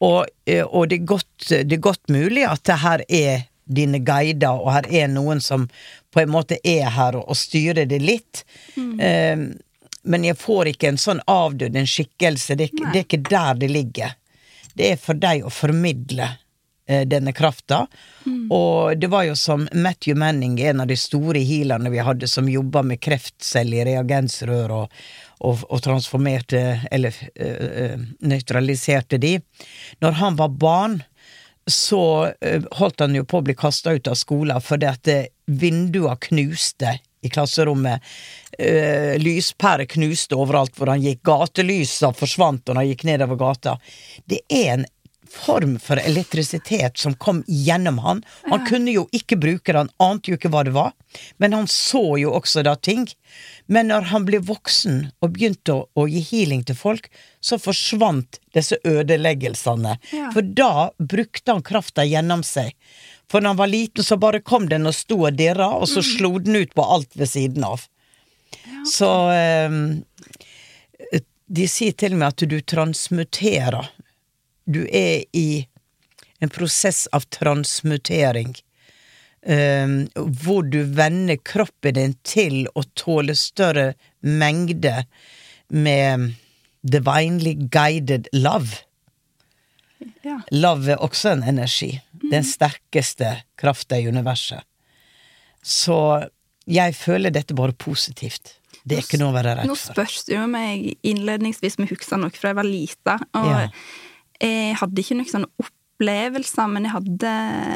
Og, 0.00 0.26
eh, 0.48 0.64
og 0.64 0.88
det, 0.88 1.00
er 1.00 1.08
godt, 1.14 1.48
det 1.48 1.76
er 1.76 1.82
godt 1.84 2.12
mulig 2.12 2.44
at 2.48 2.64
det 2.68 2.78
her 2.82 3.04
er 3.08 3.46
dine 3.70 4.00
guider, 4.02 4.58
og 4.58 4.72
her 4.74 4.88
er 5.04 5.10
noen 5.12 5.40
som 5.44 5.68
på 6.10 6.22
en 6.24 6.32
måte 6.32 6.58
er 6.66 6.88
her 6.90 7.18
og, 7.18 7.28
og 7.30 7.38
styrer 7.38 7.86
det 7.86 8.00
litt. 8.02 8.44
Eh, 8.76 9.50
men 10.02 10.24
jeg 10.24 10.38
får 10.40 10.72
ikke 10.72 10.90
en 10.90 11.00
sånn 11.00 11.20
avdød 11.28 11.76
en 11.76 11.88
skikkelse. 11.88 12.56
Det, 12.56 12.70
det 12.80 12.94
er 12.94 13.04
ikke 13.04 13.24
der 13.28 13.58
det 13.60 13.68
ligger. 13.70 14.14
Det 14.74 14.94
er 14.94 15.00
for 15.00 15.18
deg 15.18 15.44
å 15.44 15.52
formidle 15.52 16.30
uh, 16.30 17.02
denne 17.04 17.34
krafta. 17.36 17.82
Og 18.50 18.96
det 18.96 19.10
var 19.12 19.26
jo 19.28 19.36
som 19.36 19.66
Matthew 19.72 20.16
Manning, 20.18 20.56
en 20.60 20.80
av 20.80 20.88
de 20.88 20.96
store 20.96 21.42
healerne 21.44 21.92
vi 21.92 22.00
hadde, 22.04 22.28
som 22.28 22.48
jobba 22.48 22.82
med 22.86 23.02
kreftceller 23.02 23.82
i 23.82 23.92
reagensrør 23.92 24.76
og, 24.78 25.02
og, 25.40 25.62
og 25.68 25.82
transformerte, 25.84 26.80
eller 26.92 27.16
eh, 27.34 27.96
nøytraliserte 28.20 29.20
de. 29.22 29.38
Når 30.04 30.18
han 30.20 30.36
var 30.40 30.56
barn, 30.60 30.98
så 31.70 32.32
øh, 32.32 32.66
holdt 32.80 33.04
han 33.04 33.16
jo 33.16 33.26
på 33.28 33.40
å 33.40 33.46
bli 33.46 33.56
kasta 33.58 33.94
ut 33.96 34.10
av 34.10 34.18
skolen 34.18 34.60
fordi 34.64 34.88
at 34.90 35.10
vindua 35.46 36.16
knuste 36.28 36.98
i 37.20 37.28
klasserommet. 37.28 38.00
Uh, 38.60 39.16
Lyspærer 39.20 39.88
knuste 39.88 40.36
overalt 40.36 40.74
hvor 40.76 40.90
han 40.92 41.02
gikk. 41.04 41.22
Gatelysa 41.24 42.10
forsvant 42.16 42.66
når 42.68 42.80
han 42.80 42.88
gikk 42.90 43.04
nedover 43.08 43.38
gata. 43.40 43.76
Det 44.28 44.40
er 44.48 44.72
en 44.74 44.86
form 45.30 45.78
for 45.78 45.96
elektrisitet 45.96 46.98
som 46.98 47.14
kom 47.14 47.44
gjennom 47.46 47.98
han. 47.98 48.22
Han 48.50 48.66
kunne 48.66 48.92
jo 48.92 49.06
ikke 49.14 49.38
bruke 49.40 49.72
det, 49.72 49.78
han 49.78 49.92
ante 50.02 50.32
jo 50.32 50.38
ikke 50.38 50.50
hva 50.52 50.64
det 50.66 50.74
var, 50.74 50.92
men 51.38 51.54
han 51.54 51.68
så 51.70 52.02
jo 52.20 52.32
også 52.34 52.64
da 52.66 52.74
ting. 52.76 53.06
Men 53.66 53.90
når 53.92 54.10
han 54.10 54.26
ble 54.26 54.42
voksen 54.42 55.04
og 55.22 55.36
begynte 55.36 55.76
å, 55.76 55.86
å 55.94 56.08
gi 56.10 56.22
healing 56.32 56.64
til 56.66 56.78
folk, 56.78 57.06
så 57.40 57.60
forsvant 57.62 58.40
disse 58.56 58.80
ødeleggelsene. 58.84 59.96
Ja. 60.12 60.32
For 60.34 60.42
da 60.42 60.90
brukte 60.98 61.54
han 61.54 61.64
krafta 61.66 62.04
gjennom 62.06 62.42
seg. 62.46 62.74
For 63.30 63.40
når 63.40 63.54
han 63.54 63.62
var 63.62 63.70
liten, 63.70 64.04
så 64.04 64.18
bare 64.18 64.42
kom 64.42 64.66
den 64.68 64.90
og 64.90 64.96
sto 64.98 65.22
og 65.22 65.38
dirra, 65.38 65.70
og 65.78 65.86
så 65.88 66.02
slo 66.02 66.34
den 66.42 66.58
ut 66.58 66.74
på 66.74 66.82
alt 66.82 67.14
ved 67.14 67.30
siden 67.30 67.64
av. 67.66 67.86
Så 68.86 69.10
um, 69.70 70.00
De 71.46 71.66
sier 71.70 71.94
til 71.98 72.16
meg 72.18 72.34
at 72.34 72.44
du 72.50 72.58
transmuterer. 72.62 73.90
Du 74.70 74.82
er 74.86 75.24
i 75.36 75.66
en 76.40 76.52
prosess 76.52 77.06
av 77.12 77.26
transmutering. 77.34 78.54
Um, 79.40 80.04
hvor 80.16 80.66
du 80.68 80.82
vender 80.84 81.38
kroppen 81.40 81.96
din 81.96 82.14
til 82.28 82.66
å 82.76 82.82
tåle 82.98 83.32
større 83.38 83.94
mengde 84.20 85.06
med 85.72 86.34
divinely 86.84 87.54
guided 87.72 88.28
love. 88.36 88.82
Ja. 90.24 90.40
Love 90.52 90.92
er 90.92 91.00
også 91.04 91.34
en 91.34 91.44
energi. 91.48 91.94
Den 92.30 92.44
sterkeste 92.44 93.38
krafta 93.60 93.98
i 94.00 94.08
universet. 94.08 94.60
Så 95.64 95.96
jeg 96.68 96.94
føler 96.96 97.32
dette 97.32 97.56
bare 97.56 97.76
positivt. 97.76 98.56
Det 98.84 98.96
er 98.96 99.04
ikke 99.04 99.20
noe 99.20 99.32
å 99.32 99.36
være 99.36 99.56
redd 99.58 99.68
Nå 99.68 99.76
for. 99.76 99.92
spørs 99.92 100.22
det 100.28 100.36
jo 100.38 100.46
meg 100.48 100.86
innledningsvis 101.04 101.76
om 101.76 101.84
jeg 101.84 101.96
husker 101.96 102.20
noe 102.20 102.32
fra 102.32 102.52
jeg 102.52 102.60
var 102.60 102.68
lita, 102.68 103.18
og 103.36 103.50
Ja. 103.50 103.66
Jeg 104.40 104.76
hadde 104.80 105.02
ikke 105.02 105.16
noen 105.18 105.30
sånne 105.30 105.50
opplevelser, 105.60 106.68
men 106.72 106.86
jeg 106.88 106.94
hadde 106.94 107.32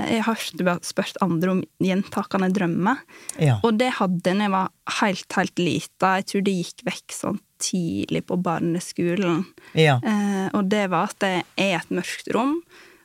Jeg 0.09 0.23
har 0.25 0.29
hørt 0.35 0.57
du 0.57 0.65
har 0.69 0.79
spurt 0.87 1.19
andre 1.25 1.51
om 1.51 1.63
gjentakende 1.85 2.49
drømmer, 2.57 3.03
Ja. 3.39 3.59
og 3.63 3.79
det 3.79 3.91
hadde 3.99 4.23
jeg 4.25 4.39
da 4.39 4.45
jeg 4.45 4.51
var 4.55 4.71
helt, 5.01 5.33
helt 5.37 5.59
lita. 5.59 6.15
Jeg 6.21 6.27
tror 6.31 6.45
det 6.47 6.55
gikk 6.61 6.85
vekk 6.89 7.13
sånn 7.13 7.41
tidlig 7.65 8.25
på 8.27 8.37
barneskolen. 8.43 9.45
Ja. 9.75 9.99
Eh, 10.03 10.49
og 10.53 10.69
det 10.69 10.89
var 10.91 11.09
at 11.13 11.21
jeg 11.21 11.45
er 11.57 11.77
et 11.79 11.91
mørkt 11.91 12.33
rom, 12.35 12.59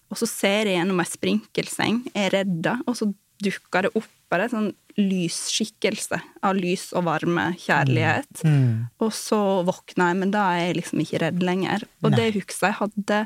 og 0.10 0.18
så 0.18 0.28
ser 0.28 0.66
jeg 0.66 0.80
gjennom 0.80 1.00
ei 1.04 1.06
sprinkelseng, 1.08 2.00
jeg 2.14 2.26
er 2.28 2.38
redda, 2.40 2.80
og 2.88 2.96
så 2.98 3.12
dukker 3.44 3.84
det 3.88 3.92
opp 3.96 4.08
bare 4.30 4.44
en 4.48 4.50
sånn 4.50 4.74
lysskikkelse. 5.00 6.20
Av 6.44 6.58
lys 6.58 6.90
og 6.98 7.06
varme, 7.08 7.46
kjærlighet. 7.62 8.42
Mm. 8.44 8.90
Og 9.00 9.14
så 9.16 9.40
våkna 9.68 10.10
jeg, 10.12 10.18
men 10.22 10.34
da 10.34 10.44
er 10.56 10.68
jeg 10.68 10.80
liksom 10.82 11.04
ikke 11.04 11.22
redd 11.24 11.40
lenger. 11.46 11.86
Og 12.04 12.12
det 12.18 12.34
husker 12.36 12.68
jeg 12.70 12.80
hadde 12.82 13.22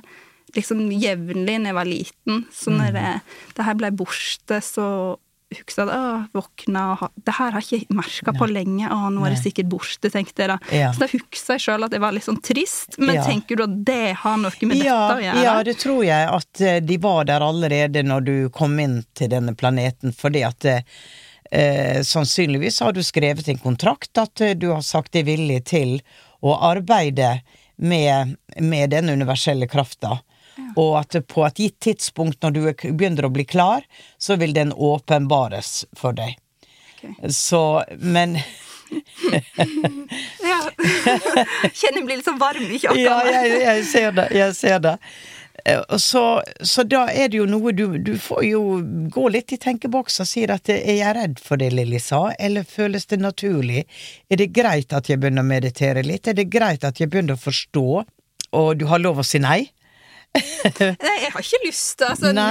liksom 0.56 0.86
jevnlig 0.92 1.60
når 1.60 1.72
jeg 1.72 1.80
var 1.80 1.90
liten. 1.90 2.46
Så 2.54 2.74
når 2.74 2.98
jeg, 3.00 3.22
det 3.58 3.68
her 3.68 3.78
ble 3.80 3.92
borte, 4.04 4.60
så 4.64 4.88
jeg 5.54 5.66
at 5.84 5.92
jeg 5.94 6.22
våkna 6.34 6.84
og 6.92 6.98
ha, 7.04 7.08
Det 7.14 7.34
her 7.38 7.52
har 7.54 7.66
jeg 7.70 7.84
ikke 7.84 7.98
merka 8.00 8.34
på 8.34 8.48
lenge. 8.50 8.88
Å, 8.90 9.10
nå 9.14 9.26
er 9.26 9.36
det 9.36 9.42
sikkert 9.44 9.70
borte, 9.70 10.10
tenkte 10.10 10.44
jeg 10.44 10.50
da. 10.50 10.58
Ja. 10.74 10.92
Så 10.94 11.04
da 11.04 11.10
husker 11.12 11.54
jeg 11.56 11.64
sjøl 11.66 11.86
at 11.88 11.94
jeg 11.94 12.02
var 12.04 12.16
litt 12.16 12.26
sånn 12.26 12.42
trist. 12.42 12.98
Men 12.98 13.16
Ja. 13.20 13.26
tenker 13.28 13.60
du 13.60 13.64
at 13.68 13.76
det 13.86 14.16
har 14.24 14.38
noe 14.42 14.70
med 14.70 14.82
ja, 14.82 14.96
dette 14.98 15.20
å 15.20 15.26
gjøre? 15.28 15.44
ja, 15.44 15.56
det 15.64 15.76
tror 15.78 16.02
jeg 16.08 16.30
at 16.40 16.62
eh, 16.62 16.80
de 16.82 16.98
var 16.98 17.28
der 17.30 17.46
allerede 17.46 18.04
når 18.04 18.26
du 18.26 18.36
kom 18.50 18.80
inn 18.80 19.04
til 19.14 19.30
denne 19.30 19.54
planeten, 19.56 20.14
fordi 20.18 20.44
at 20.48 20.66
eh, 20.66 20.82
eh, 21.52 22.02
sannsynligvis 22.02 22.82
har 22.82 22.94
du 22.94 23.04
skrevet 23.06 23.48
en 23.50 23.62
kontrakt 23.62 24.18
at 24.18 24.42
eh, 24.42 24.56
du 24.58 24.72
har 24.74 24.82
sagt 24.82 25.14
deg 25.14 25.28
villig 25.30 25.64
til 25.70 26.00
å 26.44 26.58
arbeide 26.74 27.42
med, 27.78 28.36
med 28.60 28.90
den 28.90 29.10
universelle 29.10 29.68
krafta. 29.68 30.20
Og 30.78 30.98
at 31.00 31.18
på 31.28 31.46
et 31.48 31.60
gitt 31.64 31.80
tidspunkt, 31.82 32.40
når 32.44 32.52
du 32.56 32.62
er 32.70 32.76
begynner 32.94 33.26
å 33.28 33.34
bli 33.34 33.46
klar, 33.46 33.86
så 34.22 34.38
vil 34.42 34.54
den 34.54 34.74
åpenbares 34.74 35.84
for 35.98 36.14
deg. 36.18 36.38
Så, 37.34 37.84
men 38.00 38.38
Ja. 40.44 40.60
Kjenner 41.74 42.00
jeg 42.02 42.06
blir 42.06 42.20
litt 42.20 42.28
sånn 42.28 42.42
varm 42.42 42.68
i 42.68 42.80
kjøttet. 42.80 43.02
Ja, 43.02 43.18
jeg, 43.26 43.56
jeg 43.64 43.86
ser 43.90 44.12
det. 44.18 44.28
Jeg 44.38 44.56
ser 44.58 44.84
det. 44.84 44.94
Eh, 45.66 45.82
Så, 46.02 46.24
så 46.62 46.84
da 46.88 47.06
er 47.12 47.30
det 47.32 47.40
jo 47.40 47.48
noe 47.50 47.74
du, 47.76 47.98
du 47.98 48.14
får 48.22 48.44
jo 48.48 48.62
gå 49.14 49.28
litt 49.34 49.54
i 49.56 49.60
tenkeboksen 49.62 50.26
og 50.26 50.30
si 50.30 50.46
at 50.46 50.70
er 50.74 50.98
jeg 51.00 51.16
redd 51.18 51.42
for 51.44 51.62
det 51.62 51.72
Lilly 51.74 52.02
sa, 52.04 52.26
eller 52.40 52.68
føles 52.68 53.08
det 53.12 53.22
naturlig? 53.24 53.86
Er 54.30 54.42
det 54.42 54.52
greit 54.56 54.94
at 54.94 55.10
jeg 55.10 55.22
begynner 55.22 55.46
å 55.46 55.52
meditere 55.54 56.04
litt? 56.06 56.28
Er 56.30 56.38
det 56.38 56.50
greit 56.54 56.84
at 56.88 57.00
jeg 57.02 57.12
begynner 57.14 57.38
å 57.38 57.44
forstå, 57.46 57.88
og 58.60 58.76
du 58.78 58.86
har 58.92 59.02
lov 59.02 59.22
å 59.24 59.28
si 59.28 59.42
nei? 59.42 59.64
Nei, 60.34 61.14
jeg 61.22 61.32
har 61.34 61.44
ikke 61.44 61.60
lyst 61.68 62.02
altså, 62.02 62.32
nå, 62.34 62.44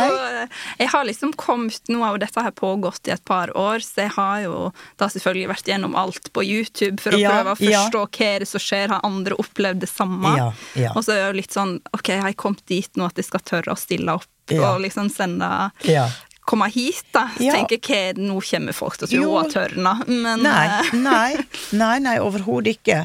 Jeg 0.78 0.88
har 0.92 1.06
liksom 1.08 1.32
kommet 1.38 1.88
Nå 1.90 1.98
har 2.04 2.14
jo 2.14 2.20
dette 2.22 2.44
her 2.46 2.52
pågått 2.54 3.08
i 3.10 3.14
et 3.16 3.24
par 3.26 3.50
år, 3.58 3.82
så 3.82 4.04
jeg 4.04 4.12
har 4.14 4.42
jo 4.44 4.58
da 5.00 5.08
selvfølgelig 5.10 5.48
vært 5.50 5.70
gjennom 5.72 5.96
alt 5.98 6.30
på 6.36 6.44
YouTube 6.46 7.02
for 7.02 7.16
å 7.16 7.20
Ja, 7.20 7.32
prøve 7.34 7.56
å 7.56 7.66
ja. 7.66 7.80
forstå 7.82 8.04
hva 8.06 8.28
er 8.36 8.44
det 8.44 8.48
som 8.52 8.62
skjer. 8.62 8.92
Har 8.94 9.02
andre 9.08 9.34
opplevd 9.42 9.82
det 9.82 9.90
samme? 9.90 10.34
Ja, 10.38 10.50
ja. 10.78 10.92
Og 10.94 11.02
så 11.06 11.16
er 11.16 11.22
det 11.24 11.30
jo 11.32 11.38
litt 11.42 11.56
sånn 11.58 11.74
Ok, 11.96 12.12
har 12.14 12.30
jeg 12.30 12.38
kommet 12.44 12.62
dit 12.70 13.00
nå 13.00 13.08
at 13.10 13.18
jeg 13.18 13.26
skal 13.32 13.42
tørre 13.50 13.74
å 13.74 13.80
stille 13.80 14.14
opp 14.20 14.28
Ja. 14.52 14.72
og 14.74 14.80
liksom 14.84 15.10
sende 15.10 15.48
Ja. 15.88 16.06
Komme 16.45 16.66
hit, 16.74 17.05
da. 17.14 17.28
Ja. 17.38 17.53
tenker 17.55 17.78
hva 17.78 17.99
er 18.09 18.16
det 18.16 18.24
nå 18.26 18.40
kommer 18.43 18.74
folk 18.74 18.97
til 18.99 19.07
å 19.07 19.11
tro 19.12 19.36
at 19.38 19.53
tørna. 19.55 19.93
Men 20.09 20.43
Nei, 20.43 20.64
eh, 20.66 20.88
nei, 20.99 21.36
nei, 21.82 21.93
nei 22.03 22.16
overhodet 22.22 22.76
ikke. 22.80 23.05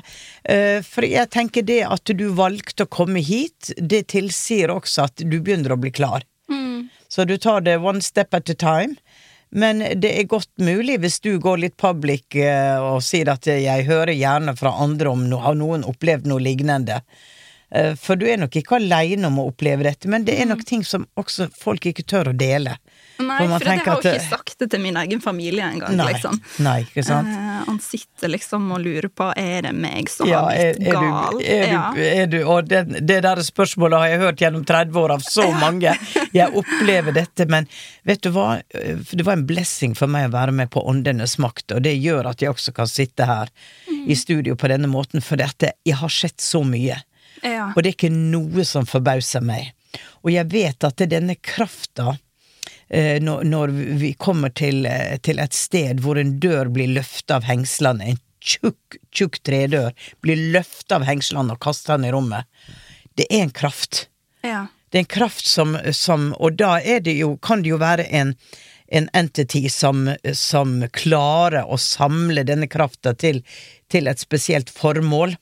Eh, 0.49 0.79
For 0.85 1.05
jeg 1.05 1.29
tenker 1.33 1.61
det 1.67 1.83
at 1.85 2.09
du 2.17 2.25
valgte 2.33 2.87
å 2.87 2.91
komme 2.97 3.21
hit, 3.21 3.71
det 3.77 4.07
tilsier 4.15 4.73
også 4.73 5.05
at 5.05 5.21
du 5.21 5.37
begynner 5.37 5.75
å 5.75 5.81
bli 5.81 5.93
klar. 5.93 6.25
Så 7.07 7.23
du 7.23 7.37
tar 7.39 7.61
det 7.63 7.77
one 7.79 8.01
step 8.03 8.33
at 8.35 8.49
a 8.51 8.53
time. 8.59 8.97
Men 9.49 9.79
det 9.79 10.09
er 10.19 10.25
godt 10.27 10.49
mulig 10.59 10.97
hvis 10.99 11.21
du 11.23 11.37
går 11.39 11.61
litt 11.61 11.77
public 11.79 12.35
eh, 12.35 12.75
og 12.83 12.99
sier 13.05 13.29
at 13.31 13.47
jeg 13.47 13.85
hører 13.87 14.11
gjerne 14.11 14.57
fra 14.59 14.73
andre 14.83 15.13
om 15.13 15.23
no, 15.29 15.39
har 15.45 15.55
noen 15.55 15.85
opplevd 15.87 16.27
noe 16.27 16.43
lignende. 16.43 16.99
Eh, 17.75 17.95
For 17.99 18.15
du 18.15 18.23
er 18.29 18.37
nok 18.39 18.55
ikke 18.55 18.77
aleine 18.79 19.27
om 19.27 19.39
å 19.41 19.49
oppleve 19.49 19.83
dette, 19.83 20.07
men 20.07 20.23
det 20.27 20.37
er 20.39 20.47
nok 20.47 20.63
ting 20.67 20.85
som 20.87 21.03
også 21.19 21.49
folk 21.51 21.85
ikke 21.89 22.05
tør 22.07 22.29
å 22.31 22.35
dele. 22.37 22.77
Nei, 23.17 23.37
For 23.41 23.49
man 23.49 23.59
for 23.59 23.67
jeg 23.71 23.81
har 23.81 23.97
jo 23.97 24.11
ikke 24.13 24.29
sagt 24.29 24.59
det 24.61 24.67
til 24.71 24.81
min 24.83 24.97
egen 25.01 25.19
familie 25.23 25.65
engang. 25.65 25.97
Liksom. 25.99 26.37
nei, 26.63 26.77
ikke 26.85 27.03
sant? 27.03 27.27
Eh, 27.33 27.57
han 27.67 27.79
sitter 27.83 28.31
liksom 28.31 28.69
og 28.75 28.83
lurer 28.85 29.09
på 29.09 29.31
er 29.35 29.65
det 29.67 29.73
meg 29.75 30.07
som 30.13 30.29
Ja, 30.29 30.43
har 30.45 30.53
er, 30.61 30.77
blitt 30.77 30.87
er, 30.87 30.99
gal. 31.01 31.33
du, 31.39 31.43
er, 31.43 31.65
ja. 31.73 31.81
du, 31.97 32.01
er 32.05 32.29
du 32.31 32.37
Og 32.45 32.69
det, 32.69 32.83
det 33.09 33.17
der 33.25 33.41
spørsmålet 33.43 33.99
har 34.03 34.13
jeg 34.13 34.21
hørt 34.23 34.43
gjennom 34.45 34.63
30 34.69 35.01
år 35.01 35.15
av 35.17 35.25
så 35.27 35.47
mange. 35.57 35.95
Jeg 36.37 36.53
opplever 36.59 37.15
dette, 37.15 37.47
men 37.49 37.65
vet 38.05 38.21
du 38.21 38.29
hva? 38.35 38.59
Det 38.69 39.23
var 39.25 39.37
en 39.39 39.45
blessing 39.49 39.95
for 39.97 40.11
meg 40.11 40.27
å 40.27 40.33
være 40.35 40.53
med 40.53 40.69
på 40.73 40.83
Åndenes 40.87 41.37
makt, 41.41 41.73
og 41.73 41.81
det 41.87 41.95
gjør 41.97 42.27
at 42.29 42.43
jeg 42.43 42.51
også 42.51 42.73
kan 42.77 42.89
sitte 42.91 43.25
her 43.25 43.49
i 44.05 44.15
studio 44.15 44.55
på 44.59 44.69
denne 44.69 44.89
måten, 44.91 45.23
for 45.23 45.39
dette, 45.39 45.71
jeg 45.87 45.97
har 45.97 46.11
sett 46.13 46.43
så 46.43 46.61
mye. 46.67 46.99
Ja. 47.43 47.71
Og 47.73 47.81
det 47.81 47.91
er 47.91 47.95
ikke 47.95 48.13
noe 48.13 48.65
som 48.67 48.87
forbauser 48.89 49.43
meg. 49.45 49.73
Og 50.25 50.31
jeg 50.33 50.49
vet 50.51 50.83
at 50.83 50.97
det 50.97 51.07
er 51.07 51.13
denne 51.17 51.37
krafta 51.39 52.15
eh, 52.89 53.17
når, 53.23 53.43
når 53.47 53.73
vi 54.01 54.13
kommer 54.19 54.53
til, 54.55 54.85
eh, 54.89 55.17
til 55.23 55.41
et 55.43 55.55
sted 55.55 56.01
hvor 56.03 56.19
en 56.19 56.37
dør 56.41 56.71
blir 56.73 56.91
løfta 56.97 57.39
av 57.39 57.47
hengslene, 57.47 58.13
en 58.13 58.23
tjukk, 58.43 58.99
tjukk 59.15 59.41
tredør 59.45 59.93
blir 60.23 60.49
løfta 60.53 60.99
av 60.99 61.07
hengslene 61.07 61.55
og 61.55 61.61
kasta 61.63 61.97
ned 61.97 62.11
i 62.11 62.15
rommet. 62.15 62.49
Det 63.17 63.27
er 63.29 63.47
en 63.47 63.53
kraft. 63.53 64.07
ja. 64.45 64.67
Det 64.87 65.01
er 65.01 65.03
en 65.03 65.09
kraft 65.11 65.45
som, 65.45 65.77
som 65.91 66.29
Og 66.39 66.53
da 66.55 66.77
det 67.03 67.17
jo, 67.17 67.33
kan 67.43 67.59
det 67.63 67.73
jo 67.73 67.79
være 67.81 68.05
en, 68.15 68.29
en 68.87 69.09
entity 69.13 69.67
som, 69.69 70.07
som 70.33 70.79
klarer 70.95 71.67
å 71.67 71.75
samle 71.75 72.45
denne 72.47 72.69
krafta 72.71 73.11
til, 73.13 73.41
til 73.91 74.07
et 74.07 74.23
spesielt 74.23 74.71
formål. 74.71 75.35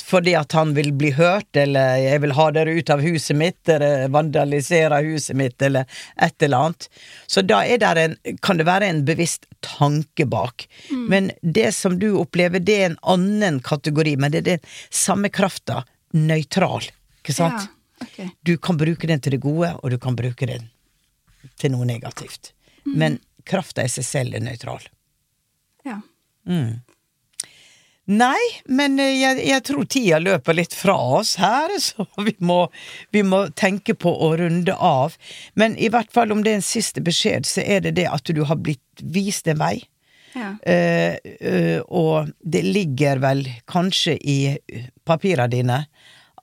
Fordi 0.00 0.32
at 0.38 0.52
han 0.56 0.72
vil 0.74 0.92
bli 0.96 1.10
hørt, 1.12 1.56
eller 1.56 1.96
'jeg 1.96 2.20
vil 2.20 2.32
ha 2.32 2.50
dere 2.50 2.72
ut 2.72 2.90
av 2.90 3.00
huset 3.00 3.36
mitt', 3.36 3.68
eller 3.68 4.08
'vandalisere 4.08 5.02
huset 5.04 5.36
mitt', 5.36 5.62
eller 5.62 5.84
et 6.16 6.42
eller 6.42 6.56
annet. 6.56 6.88
Så 7.26 7.42
da 7.42 7.60
der 7.76 7.96
en, 7.96 8.16
kan 8.40 8.56
det 8.56 8.64
være 8.64 8.88
en 8.88 9.04
bevisst 9.04 9.46
tanke 9.60 10.24
bak. 10.26 10.66
Men 11.08 11.30
det 11.42 11.74
som 11.74 11.98
du 11.98 12.16
opplever, 12.16 12.58
det 12.58 12.82
er 12.82 12.86
en 12.86 12.98
annen 13.02 13.60
kategori, 13.60 14.16
men 14.16 14.32
det 14.32 14.38
er 14.38 14.42
den 14.56 14.64
samme 14.90 15.28
krafta. 15.28 15.84
Nøytral, 16.12 16.88
ikke 17.20 17.32
sant? 17.32 17.68
Ja, 18.00 18.06
okay. 18.06 18.28
Du 18.42 18.56
kan 18.56 18.76
bruke 18.76 19.06
den 19.06 19.20
til 19.20 19.32
det 19.32 19.40
gode, 19.40 19.74
og 19.82 19.90
du 19.90 19.98
kan 19.98 20.16
bruke 20.16 20.46
den 20.46 20.70
til 21.56 21.72
noe 21.72 21.84
negativt. 21.84 22.52
Men 22.84 23.18
krafta 23.44 23.84
i 23.84 23.88
seg 23.88 24.04
selv 24.04 24.34
er 24.34 24.40
nøytral. 24.40 24.88
ja. 25.84 26.00
Nei, 28.10 28.40
men 28.66 28.98
eh, 28.98 29.14
jeg, 29.20 29.42
jeg 29.46 29.62
tror 29.68 29.86
tida 29.86 30.18
løper 30.18 30.56
litt 30.58 30.74
fra 30.74 30.96
oss 31.20 31.36
her, 31.40 31.70
så 31.86 32.06
vi 32.24 32.34
må, 32.42 32.64
vi 33.14 33.22
må 33.26 33.44
tenke 33.58 33.94
på 33.94 34.10
å 34.26 34.32
runde 34.40 34.74
av. 34.74 35.16
Men 35.54 35.76
i 35.78 35.90
hvert 35.92 36.10
fall 36.14 36.34
om 36.34 36.42
det 36.42 36.54
er 36.54 36.60
en 36.60 36.66
siste 36.66 37.04
beskjed, 37.04 37.46
så 37.48 37.62
er 37.62 37.84
det 37.86 37.96
det 38.00 38.08
at 38.10 38.26
du 38.34 38.42
har 38.48 38.58
blitt 38.58 38.80
vist 39.02 39.48
en 39.50 39.62
vei. 39.62 39.76
ja. 40.34 40.54
Uh, 40.64 41.14
uh, 41.44 41.80
og 41.92 42.30
det 42.40 42.62
ligger 42.64 43.20
vel 43.20 43.44
kanskje 43.68 44.16
i 44.16 44.38
papirene 45.04 45.50
dine 45.52 45.78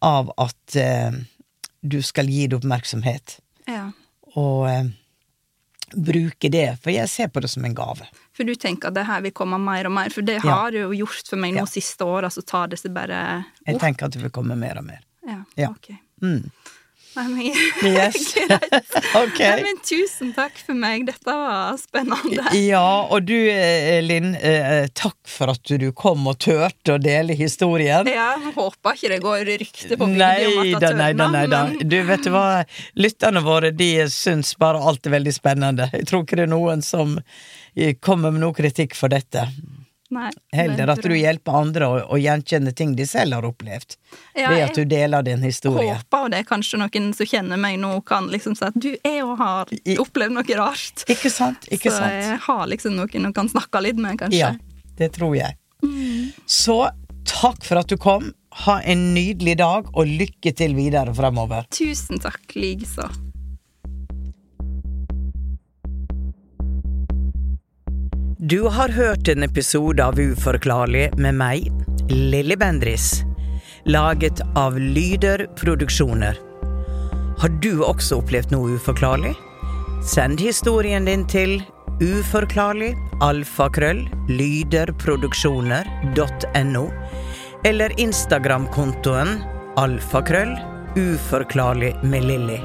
av 0.06 0.30
at 0.38 0.78
uh, 0.78 1.18
du 1.82 1.98
skal 2.06 2.30
gi 2.30 2.46
det 2.48 2.60
oppmerksomhet. 2.60 3.40
ja. 3.68 3.90
og 4.38 4.94
bruke 5.96 6.50
det, 6.52 6.78
for 6.84 6.92
jeg 6.92 7.10
ser 7.10 7.28
på 7.28 7.42
det 7.42 7.50
som 7.50 7.66
en 7.66 7.76
gave. 7.76 8.08
For 8.34 8.44
du 8.48 8.54
tenker 8.56 8.88
at 8.88 8.94
det 8.96 9.06
her 9.06 9.22
vil 9.22 9.32
komme 9.36 9.60
mer 9.60 9.86
og 9.86 9.92
mer, 9.92 10.10
for 10.10 10.22
det 10.22 10.40
Ja. 10.44 10.50
har 10.56 10.72
det 10.72 10.80
jo 10.82 10.92
gjort 10.92 11.28
for 11.28 11.38
meg 11.38 11.54
nå 11.54 11.60
Ja. 11.60 11.66
siste 11.66 12.02
året, 12.06 12.32
så 12.34 12.42
tar 12.46 12.68
det 12.68 12.80
seg 12.80 12.94
bare 12.94 13.46
Jeg 13.68 13.80
tenker 13.80 14.06
at 14.06 14.12
det 14.12 14.22
vil 14.22 14.32
komme 14.32 14.56
mer 14.58 14.78
og 14.78 14.86
mer. 14.86 15.00
Ja, 15.28 15.44
Ja. 15.58 15.70
ok. 15.70 15.96
Mm. 16.22 16.52
Nei, 17.16 17.26
men, 17.28 17.40
Yes. 17.96 18.34
Greit. 18.36 18.96
Ok. 19.16 19.40
Nei, 19.40 19.64
men 19.66 19.80
tusen 19.86 20.34
takk 20.36 20.58
for 20.62 20.78
meg, 20.78 21.08
dette 21.08 21.34
var 21.34 21.78
spennende. 21.82 22.46
Ja, 22.58 22.84
og 23.10 23.26
du 23.26 23.36
eh, 23.36 23.98
Linn, 24.06 24.36
eh, 24.36 24.86
takk 24.94 25.18
for 25.30 25.54
at 25.56 25.74
du 25.82 25.88
kom 25.98 26.28
og 26.30 26.38
turte 26.44 26.96
å 26.96 27.02
dele 27.02 27.34
historien. 27.38 28.08
Ja, 28.10 28.36
håper 28.56 28.98
ikke 28.98 29.14
det 29.16 29.20
går 29.26 29.44
rykte 29.50 29.98
på 29.98 30.10
video 30.12 30.54
om 30.54 30.62
at 30.62 30.86
da, 30.86 30.94
jeg 31.10 31.18
tørna, 31.20 31.64
Du, 31.82 31.98
vet 32.12 32.28
du 32.28 32.32
hva? 32.36 32.46
Lytterne 33.00 33.44
våre 33.46 33.74
de 33.74 33.90
syns 34.14 34.54
bare 34.62 34.82
alt 34.82 35.10
er 35.10 35.18
veldig 35.18 35.34
spennende. 35.36 35.90
Jeg 35.96 36.10
tror 36.12 36.26
ikke 36.26 36.40
det 36.42 36.46
er 36.46 36.54
noen 36.54 36.86
som 36.86 37.18
eh, 37.18 37.96
kommer 37.98 38.36
med 38.36 38.46
noe 38.46 38.56
kritikk 38.58 38.98
for 39.00 39.12
dette. 39.12 39.48
Nei, 40.10 40.30
Heller 40.58 40.90
at 40.96 41.04
du 41.06 41.14
hjelper 41.14 41.54
andre 41.60 41.88
å, 41.88 41.98
å 42.16 42.18
gjenkjenne 42.18 42.72
ting 42.74 42.96
de 42.98 43.06
selv 43.06 43.38
har 43.38 43.46
opplevd. 43.46 43.94
Ja, 44.34 44.50
Ved 44.50 44.64
at 44.66 44.80
du 44.80 44.82
deler 44.90 45.26
din 45.26 45.44
historie. 45.46 45.86
Jeg 45.86 46.00
håper 46.00 46.32
det 46.34 46.40
er 46.42 46.48
kanskje 46.50 46.80
noen 46.82 47.12
som 47.14 47.30
kjenner 47.30 47.62
meg 47.62 47.78
nå, 47.82 47.92
kan 48.10 48.32
liksom 48.34 48.58
si 48.58 48.66
at 48.66 48.80
du, 48.80 48.90
jeg 48.96 49.22
òg 49.22 49.36
har 49.38 49.76
opplevd 50.02 50.34
noe 50.40 50.58
rart. 50.58 51.06
Ikke 51.06 51.30
sant? 51.34 51.70
Ikke 51.70 51.94
så 51.94 52.02
sant? 52.02 52.18
jeg 52.26 52.42
har 52.48 52.66
liksom 52.74 52.98
noen 52.98 53.30
å 53.30 53.34
kan 53.38 53.54
snakke 53.54 53.84
litt 53.86 54.02
med, 54.02 54.18
kanskje. 54.24 54.42
Ja, 54.42 54.90
det 54.98 55.14
tror 55.20 55.38
jeg. 55.38 55.54
Så 56.50 56.82
takk 57.30 57.62
for 57.66 57.84
at 57.84 57.94
du 57.94 57.98
kom. 58.02 58.32
Ha 58.66 58.80
en 58.82 59.12
nydelig 59.14 59.60
dag, 59.62 59.94
og 59.94 60.10
lykke 60.10 60.56
til 60.58 60.74
videre 60.74 61.14
fremover. 61.16 61.70
Tusen 61.70 62.18
takk, 62.20 62.42
likeså. 62.58 63.06
Du 68.50 68.68
har 68.68 68.90
hørt 68.90 69.28
en 69.28 69.44
episode 69.44 70.06
av 70.06 70.20
Uforklarlig 70.20 71.18
med 71.22 71.36
meg, 71.38 71.72
Lilly 72.10 72.56
Bendris. 72.58 73.22
Laget 73.86 74.42
av 74.58 74.80
Lyder 74.80 75.48
Produksjoner. 75.60 76.38
Har 77.38 77.50
du 77.62 77.84
også 77.86 78.16
opplevd 78.24 78.52
noe 78.56 78.70
uforklarlig? 78.80 79.36
Send 80.02 80.40
historien 80.42 81.06
din 81.06 81.28
til 81.30 81.62
uforklarlig 82.02 82.96
alfakrøll 83.22 84.10
lyderproduksjoner.no 84.32 86.92
eller 87.70 87.94
Instagram-kontoen 88.02 89.44
alfakrøll 89.78 90.58
uforklarlig 90.98 91.94
med 92.02 92.26
Lilly. 92.32 92.58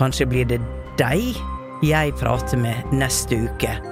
Kanskje 0.00 0.24
blir 0.32 0.48
det 0.48 0.64
deg 0.96 1.36
jeg 1.84 2.16
prater 2.22 2.56
med 2.56 2.80
neste 2.96 3.36
uke. 3.50 3.91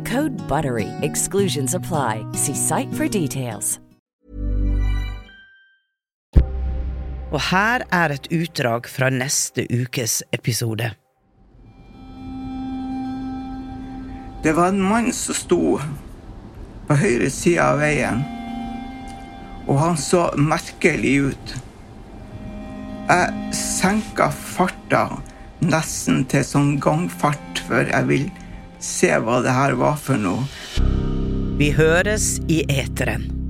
Code 0.05 0.35
BUTTERY. 0.47 0.87
Exclusions 1.01 1.75
apply. 1.75 2.25
See 2.33 2.55
site 2.55 2.93
for 2.93 3.07
details. 3.07 3.79
Og 7.31 7.39
her 7.47 7.85
er 7.95 8.11
et 8.11 8.27
utdrag 8.35 8.87
fra 8.91 9.07
neste 9.09 9.63
ukes 9.71 10.19
episode. 10.35 10.91
Det 14.43 14.55
var 14.57 14.73
en 14.73 14.81
mann 14.81 15.11
som 15.13 15.37
sto 15.37 15.61
på 16.87 16.97
høyre 16.97 17.29
side 17.31 17.61
av 17.63 17.79
veien, 17.79 18.23
og 19.69 19.77
han 19.79 19.99
så 20.01 20.25
merkelig 20.35 21.13
ut. 21.29 21.53
Jeg 23.07 23.53
senka 23.55 24.27
farta 24.33 25.05
nesten 25.61 26.25
til 26.31 26.43
sånn 26.47 26.73
gangfart, 26.83 27.61
for 27.67 27.85
jeg 27.85 28.09
vil 28.09 28.27
se 28.81 29.11
hva 29.21 29.41
det 29.45 29.53
her 29.53 29.77
var 29.79 29.99
for 30.01 30.17
noe. 30.19 30.47
Vi 31.61 31.69
høres 31.77 32.39
i 32.49 32.63
eteren. 32.65 33.40